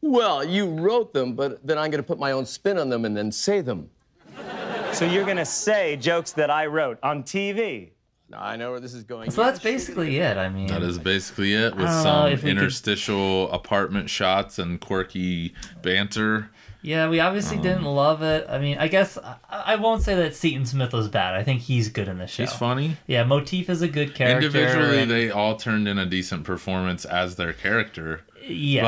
[0.00, 3.04] Well, you wrote them, but then I'm going to put my own spin on them
[3.04, 3.88] and then say them.
[4.92, 7.90] So you're gonna say jokes that I wrote on TV?
[8.28, 9.30] Now, I know where this is going.
[9.30, 10.36] So that's basically it.
[10.36, 13.52] I mean, That is basically it with I don't know some if we could- interstitial
[13.52, 16.50] apartment shots and quirky banter.
[16.88, 18.46] Yeah, we obviously Um, didn't love it.
[18.48, 21.34] I mean, I guess I, I won't say that Seaton Smith was bad.
[21.34, 22.44] I think he's good in the show.
[22.44, 22.96] He's funny.
[23.06, 24.46] Yeah, Motif is a good character.
[24.46, 28.82] Individually, and- they all turned in a decent performance as their character, yes,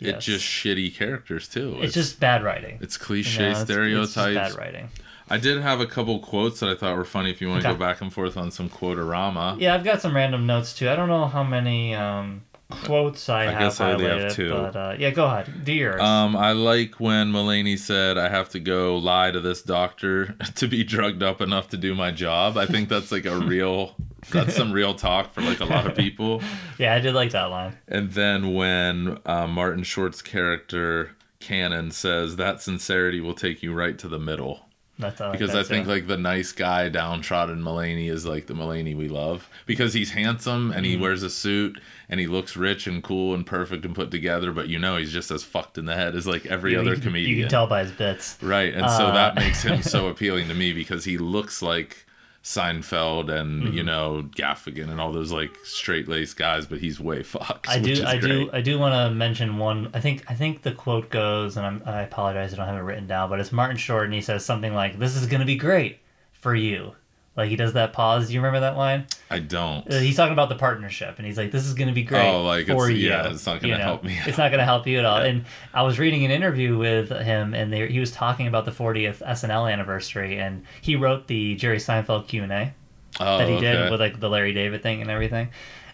[0.00, 0.16] but yes.
[0.16, 1.76] it's just shitty characters too.
[1.82, 2.78] it's just bad writing.
[2.80, 3.78] it's You cliche know, it's- it's just
[4.14, 4.54] stereotypes.
[4.54, 4.88] bad writing.
[5.28, 7.30] I did have a couple quotes that I thought were funny.
[7.30, 7.76] If you want to Okay.
[7.78, 10.88] go back and forth on some quotorama, Yeah, I've got some random notes too.
[10.90, 12.42] I don't know how many um,
[12.84, 14.50] quotes I, I have guess I only have two.
[14.50, 15.64] but uh, yeah, go ahead.
[15.64, 16.00] Do yours.
[16.00, 20.68] Um, I like when Mulaney said, "I have to go lie to this doctor to
[20.68, 23.96] be drugged up enough to do my job." I think that's like a real,
[24.30, 26.42] that's some real talk for like a lot of people.
[26.78, 27.76] yeah, I did like that line.
[27.88, 33.98] And then when uh, Martin Short's character Cannon says, "That sincerity will take you right
[33.98, 34.68] to the middle."
[34.98, 35.90] That's uh, Because I that's think it.
[35.90, 40.70] like the nice guy downtrodden Mulaney is like the Mulaney we love because he's handsome
[40.70, 40.96] and Mm-hmm.
[40.96, 44.52] he wears a suit and he looks rich and cool and perfect and put together,
[44.52, 46.94] but you know he's just as fucked in the head as like every you, other
[46.94, 47.30] you comedian.
[47.36, 48.38] You can tell by his bits.
[48.42, 52.04] Right, and so Uh, that makes him so appealing to me because he looks like
[52.42, 53.72] Seinfeld and Mm-hmm.
[53.76, 57.68] you know Gaffigan and all those like straight laced guys, but he's way fucked.
[57.68, 58.50] I do, I do.
[58.52, 59.90] I do want to mention one.
[59.94, 62.80] I think, I think the quote goes, and I'm, I apologize, I don't have it
[62.80, 65.56] written down, but it's Martin Short, and he says something like, "This is gonna be
[65.56, 66.00] great
[66.32, 66.96] for you."
[67.34, 68.26] Like he does that pause.
[68.28, 69.06] Do you remember that line?
[69.30, 69.90] I don't.
[69.90, 72.28] Uh, He's talking about the partnership, and he's like, "This is going to be great
[72.28, 73.84] Oh, like, for it's- you." yeah, it's not gonna you know?
[73.84, 75.20] help me It's not going to help you at all.
[75.20, 75.30] Yeah.
[75.30, 78.70] And I was reading an interview with him, and they, he was talking about the
[78.70, 82.74] 40th SNL anniversary, and he wrote the Jerry Seinfeld Q and A
[83.18, 83.72] oh, that he okay.
[83.72, 85.48] did with like the Larry David thing and everything,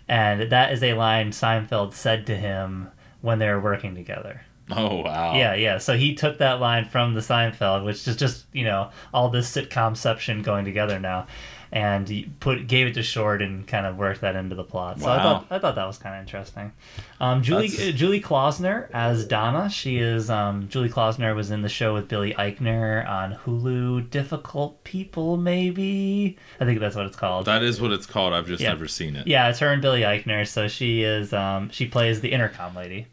[0.08, 2.88] and that is a line Seinfeld said to him
[3.20, 4.42] when they were working together.
[4.76, 5.34] oh wow.
[5.34, 5.78] Yeah, yeah.
[5.78, 9.50] So he took that line from the Seinfeld, which is just you know all this
[9.54, 11.26] sitcomception going together now,
[11.72, 15.00] and he put gave it to Short and kind of worked that into the plot.
[15.00, 16.72] So I thought I thought that was kind of interesting.
[17.20, 19.68] Um, Julie uh, Julie Klausner as Donna.
[19.70, 24.10] She is um, Julie Klausner was in the show with Billy Eichner on Hulu.
[24.10, 26.36] Difficult People, maybe.
[26.60, 27.46] I think that's what it's called.
[27.46, 28.32] That is what it's called.
[28.32, 28.68] I've just Yeah.
[28.70, 29.26] never seen it.
[29.26, 30.46] yeah, it's her and Billy Eichner.
[30.46, 33.06] So she is um, she plays the intercom lady.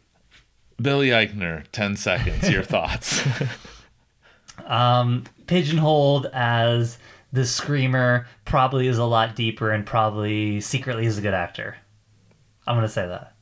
[0.80, 2.48] Billy Eichner, ten seconds.
[2.50, 3.22] Your thoughts?
[4.66, 6.98] um, pigeonholed as
[7.32, 11.76] the screamer probably is a lot deeper and probably secretly is a good actor.
[12.66, 13.34] I'm gonna say that.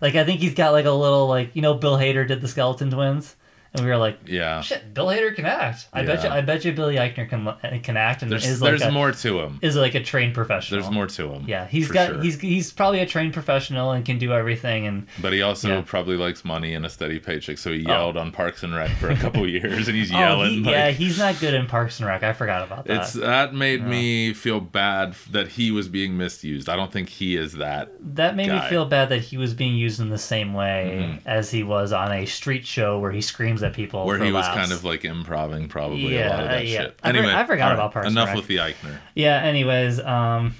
[0.00, 2.48] Like I think he's got like a little like you know Bill Hader did the
[2.48, 3.36] Skeleton Twins,
[3.74, 4.60] and we were like, yeah.
[4.60, 5.88] shit, Bill Hader can act.
[5.94, 8.70] I bet you, I bet you Billy Eichner can can act and There's is like
[8.70, 9.58] there's a, more to him.
[9.62, 10.80] is like a trained professional.
[10.80, 11.44] There's more to him.
[11.48, 12.22] Yeah, he's got sure.
[12.22, 15.82] he's he's probably a trained professional and can do everything and But he also Yeah.
[15.86, 17.90] probably likes money and a steady paycheck, so he oh.
[17.90, 20.50] yelled on Parks and Rec for a couple years, and he's oh, yelling.
[20.50, 22.22] he, like, yeah, he's not good in Parks and Rec.
[22.22, 23.02] I forgot about that.
[23.02, 26.68] It's that made me feel bad that he was being misused.
[26.68, 27.90] I don't think he is that.
[28.00, 31.28] That made me feel bad that he was being used in the same way mm-hmm.
[31.28, 34.06] as he was on a street show where he screams at people.
[34.06, 34.56] Where he was laughs.
[34.56, 36.80] kind of like improving probably a lot of that yeah.
[36.82, 37.00] shit.
[37.02, 38.36] I for- Anyway, I forgot all about Parks Enough Rec.
[38.36, 38.96] with the Eichner.
[39.14, 39.42] Yeah.
[39.42, 40.54] Anyways, um,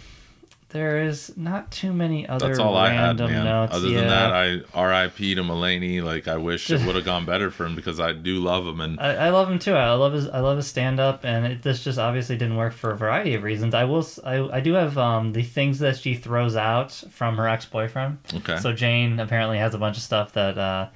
[0.72, 3.44] there is not too many other That's all I had, random man.
[3.44, 3.74] notes.
[3.74, 4.00] Other yeah.
[4.00, 5.34] than that, I R.I.P.
[5.34, 6.02] to Mulaney.
[6.02, 8.80] Like I wish it would have gone better for him because I do love him
[8.80, 9.74] and I, I love him too.
[9.74, 12.72] I love his I love his stand up, and it, this just obviously didn't work
[12.72, 13.74] for a variety of reasons.
[13.74, 17.46] I will I, I do have um the things that she throws out from her
[17.48, 18.18] ex boyfriend.
[18.36, 18.56] Okay.
[18.58, 20.88] So Jane apparently has a bunch of stuff that uh,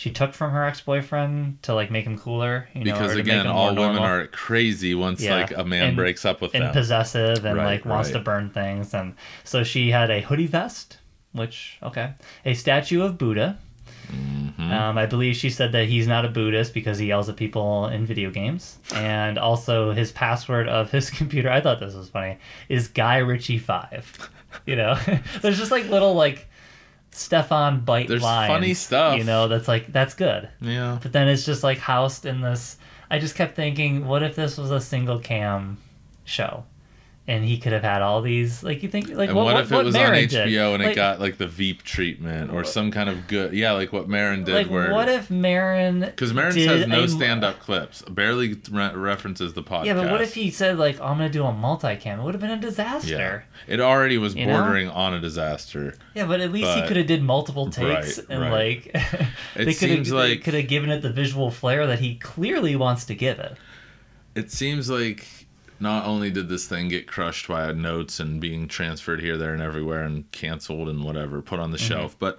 [0.00, 2.68] she took from her ex boyfriend to like make him cooler.
[2.72, 4.04] You know, because or to make again, all women normal.
[4.04, 5.34] are crazy once Yeah.
[5.34, 6.72] like a man And- breaks up with and them.
[6.72, 10.98] possessive and Right, like wants to burn things and so she had a hoodie vest
[11.32, 12.12] which okay
[12.46, 13.58] a statue of buddha
[14.10, 14.72] Mm-hmm.
[14.72, 17.88] um, i believe she said that he's not a buddhist because he yells at people
[17.88, 22.38] in video games and also his password of his computer i thought this was funny
[22.70, 24.30] is guy ritchie 5
[24.64, 24.96] you know
[25.42, 26.46] there's just like little like
[27.18, 29.18] Stefon bite There's lines funny stuff.
[29.18, 30.98] you know that's like that's good yeah.
[31.02, 32.78] but then it's just like housed in this.
[33.10, 35.78] I just kept thinking, what if this was a single cam
[36.24, 36.64] show,
[37.28, 39.64] and he could have had all these like you think like And what, what, what,
[39.64, 40.48] if it was Maron on did?
[40.48, 43.72] HBO and Like- it got like the Veep treatment or some kind of good yeah,
[43.72, 47.60] like what Maron did like where what if Maron because Maron has no a- stand-up
[47.60, 49.84] clips, barely re- references the podcast.
[49.84, 52.18] Yeah, but what if he said like I'm gonna do a multicam?
[52.18, 53.44] It would have been a disaster.
[53.68, 54.58] Yeah, it already was You know?
[54.60, 55.94] bordering on a disaster.
[56.14, 58.50] Yeah, but at least he could have did multiple takes Right, and right.
[58.84, 58.92] like
[59.54, 62.74] they could seems have like- could have given it the visual flair that he clearly
[62.74, 63.56] wants to give it.
[64.34, 65.26] It seems like
[65.80, 69.62] not only did this thing get crushed by notes and being transferred here, there, and
[69.62, 71.86] everywhere and canceled and whatever, put on the Mm-hmm.
[71.86, 72.38] shelf, but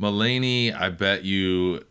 [0.00, 1.84] Mulaney, I bet you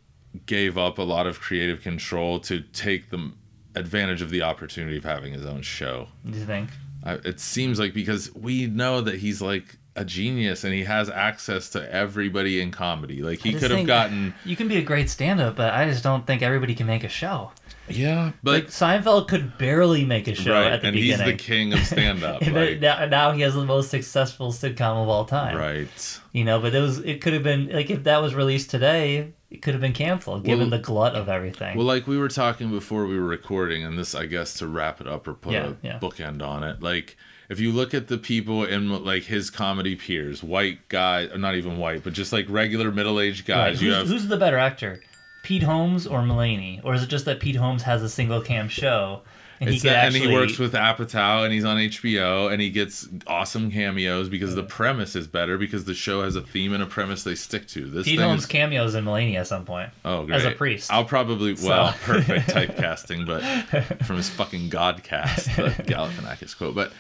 [0.46, 3.32] gave up a lot of creative control to take the
[3.76, 6.08] advantage of the opportunity of having his own show.
[6.26, 6.70] Do you think?
[7.04, 11.10] I, it seems like because we know that he's like a genius and he has
[11.10, 13.22] access to everybody in comedy.
[13.22, 16.26] Like he could have gotten You can be a great stand-up, but I just don't
[16.26, 17.52] think everybody can make a show.
[17.96, 21.34] Yeah, but like Seinfeld could barely make a show right, at the and he's the
[21.36, 22.42] king of stand up.
[22.48, 25.58] like, now, now he has the most successful sitcom of all time.
[25.58, 26.20] right.
[26.34, 29.34] You know, but it was it could have been like if that was released today,
[29.50, 31.76] it could have been canceled given the glut of everything.
[31.78, 35.02] Well, like we were talking before we were recording, and this, I guess, to wrap
[35.02, 36.00] it up or put Yeah, a yeah.
[36.00, 36.82] bookend on it.
[36.82, 37.18] Like,
[37.50, 41.78] if you look at the people in like his comedy peers, white guy, not even
[41.78, 45.02] white, but just like regular middle-aged Right, guys, you who's, have who's the better actor,
[45.44, 48.70] Pete Holmes or Mulaney, or is it just that Pete Holmes has a single cam
[48.70, 49.22] show
[49.60, 52.52] and he It's could that, actually and he works with Apatow, and he's on HBO,
[52.52, 56.42] and he gets awesome cameos because the premise is better because the show has a
[56.42, 57.86] theme and a premise they stick to.
[57.88, 59.92] This Pete Holmes is, cameos in Mulaney at some point.
[60.04, 60.92] oh great as a priest.
[60.92, 66.74] I'll probably well So- perfect typecasting, but from his fucking Godcast, the Galifianakis quote.
[66.74, 66.92] But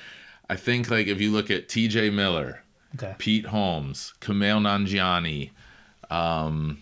[0.48, 2.12] I think like if you look at T.J.
[2.12, 2.62] Miller,
[2.96, 3.16] Okay.
[3.18, 5.50] Pete Holmes, Kumail Nanjiani,
[6.12, 6.78] um,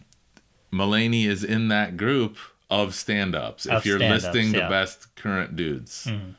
[0.72, 2.38] Mulaney is in that group
[2.70, 3.66] of stand-ups.
[3.66, 4.70] Of if you're stand-ups, listing the yeah.
[4.70, 6.06] best current dudes.
[6.10, 6.32] Mm-hmm.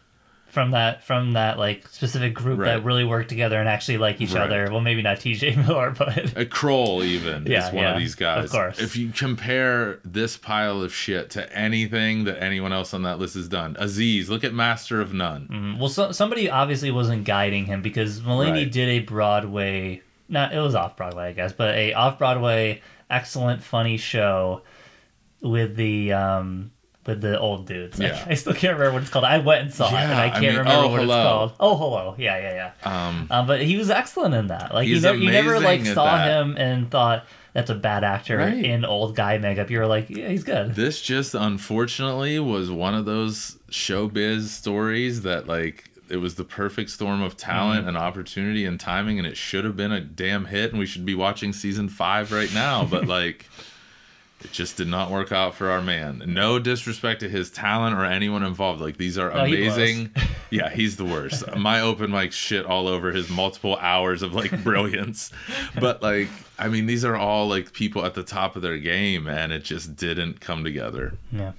[0.47, 4.33] From that from that like specific group that really work together and actually like each
[4.33, 4.43] Right.
[4.51, 4.69] other.
[4.69, 5.55] Well, maybe not T.J.
[5.67, 8.47] Miller, but A Kroll even Yeah, is one yeah, of these guys.
[8.47, 8.81] of course.
[8.81, 13.35] If you compare this pile of shit to anything that anyone else on that list
[13.37, 15.43] has done, Aziz, look at Master of None.
[15.43, 15.79] Mm-hmm.
[15.79, 18.73] Well, so, somebody obviously wasn't guiding him because Mulaney Right.
[18.73, 23.63] did a Broadway, not it was off Broadway, I guess, but a off Broadway excellent
[23.63, 24.63] funny show
[25.43, 26.71] with the um
[27.07, 28.01] with the old dudes.
[28.01, 28.25] I- Yeah.
[28.29, 29.25] I, still can't remember what it's called.
[29.25, 31.17] I went and saw it, and I I can't mean, remember Oh, what Hello.
[31.19, 31.53] it's called.
[31.59, 33.09] Oh, hello, yeah, yeah, yeah.
[33.09, 34.75] Um, Um, but he was excellent in that.
[34.75, 36.29] Like you, never, you never like saw that.
[36.43, 38.63] him and thought that's a bad actor Right.
[38.65, 39.71] in old guy makeup.
[39.71, 40.75] You were like, yeah, he's good.
[40.75, 46.91] this just unfortunately was one of those showbiz stories that like it was the perfect
[46.91, 47.89] storm of talent Mm-hmm.
[47.89, 51.07] and opportunity and timing and it should have been a damn hit and we should
[51.07, 53.47] be watching season five right now but like
[54.43, 56.23] it just did not work out for our man.
[56.27, 58.81] No disrespect to his talent or anyone involved.
[58.81, 60.11] Like these are No, he amazing.
[60.51, 61.45] Yeah he's the worst.
[61.57, 65.31] My open mic shit all over his multiple hours of like brilliance.
[65.79, 69.27] But like i mean these are all like people at the top of their game
[69.29, 71.15] and it just didn't come together.
[71.31, 71.53] Yeah.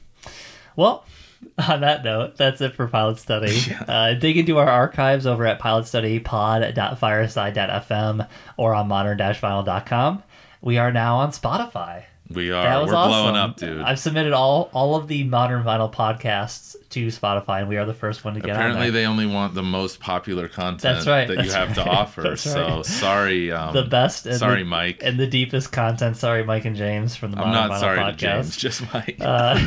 [0.76, 1.06] Well,
[1.70, 3.60] on that note, that's it for Pilot Study.
[3.88, 8.28] Uh, dig into our archives over at pilotstudypod.fireside.fm
[8.58, 10.24] or on modern-vinyl.com.
[10.62, 12.04] We are now on Spotify.
[12.30, 12.64] We are.
[12.64, 13.12] That was We're awesome.
[13.12, 13.82] blowing up, dude.
[13.82, 17.94] I've submitted all all of the Modern Vinyl podcasts to Spotify, and we are the
[17.94, 21.44] first one to get Apparently, they only want the most popular content That's right, that
[21.44, 22.22] you that's have to offer.
[22.22, 22.86] that's So right.
[22.86, 23.52] sorry.
[23.52, 25.02] Um, the best, and sorry, the, Mike.
[25.04, 26.16] and the deepest content.
[26.16, 28.12] Sorry, Mike and James from the I'm Modern not Vinyl sorry podcast.
[28.12, 29.18] to James, just Mike.
[29.20, 29.60] Uh,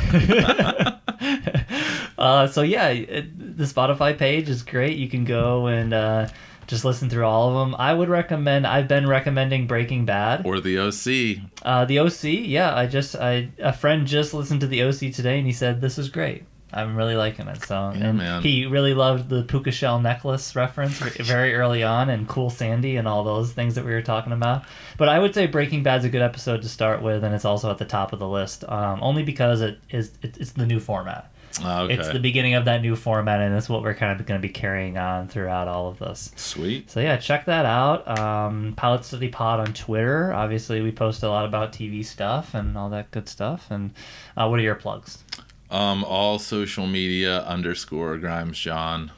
[2.46, 4.96] so yeah, it, the Spotify page is great.
[4.96, 6.28] You can go and uh,
[6.66, 7.76] just listen through all of them.
[7.78, 8.66] I would recommend.
[8.66, 10.46] I've been recommending Breaking Bad.
[10.46, 11.42] or the OC.
[11.62, 12.74] Uh, the OC, yeah.
[12.74, 15.98] I just I a friend just listened to the OC today, and he said this
[15.98, 16.44] is great.
[16.72, 17.62] I'm really liking it.
[17.64, 18.42] So Yeah, and man.
[18.42, 23.06] he really loved the puka shell necklace reference very early on, and Cool Sandy and
[23.06, 24.64] all those things that we were talking about.
[24.98, 27.70] But I would say Breaking Bad's a good episode to start with, and it's also
[27.70, 30.80] at the top of the list, um, only because it is it, it's the new
[30.80, 31.30] format.
[31.62, 31.94] Oh, okay.
[31.94, 34.46] It's the beginning of that new format, and it's what we're kind of going to
[34.46, 36.32] be carrying on throughout all of this.
[36.34, 36.90] Sweet.
[36.90, 38.18] So yeah, check that out.
[38.18, 40.32] Um, Pilot Study Pod on Twitter.
[40.32, 43.70] Obviously, we post a lot about TV stuff and all that good stuff.
[43.70, 43.92] And
[44.36, 45.22] uh, what are your plugs?
[45.70, 49.12] Um, all social media underscore Grimes John.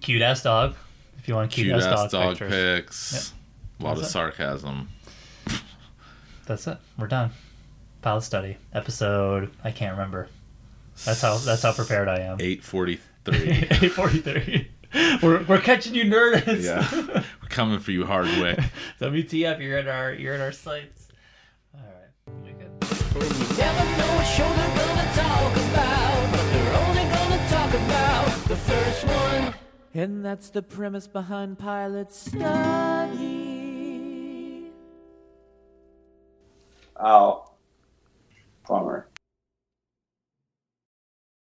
[0.00, 0.74] Cute ass dog.
[1.18, 3.32] If you want cute, Cute ass ass dog, dog pics.
[3.78, 4.06] A lot of it.
[4.06, 4.88] sarcasm.
[6.46, 6.78] That's it.
[6.98, 7.30] We're done.
[8.02, 9.50] Pilot Study episode.
[9.64, 10.28] I can't remember.
[11.04, 11.36] That's how.
[11.38, 12.38] That's how prepared I am.
[12.40, 13.48] Eight forty three.
[13.70, 14.70] Eight forty three.
[15.22, 16.62] We're, we're catching you, nerds.
[16.62, 16.86] yeah,
[17.42, 18.58] we're coming for you, Hardwick.
[19.00, 19.60] WTF?
[19.60, 20.12] You're in our.
[20.14, 21.08] You're in our sights.
[21.74, 22.08] All right.
[22.42, 22.70] We good.
[22.80, 28.56] Never know what show they're gonna talk about, but they're only gonna talk about the
[28.56, 29.54] first one.
[29.92, 33.34] And that's the premise behind Pilot Study.
[36.98, 37.50] Oh,
[38.66, 39.08] bummer.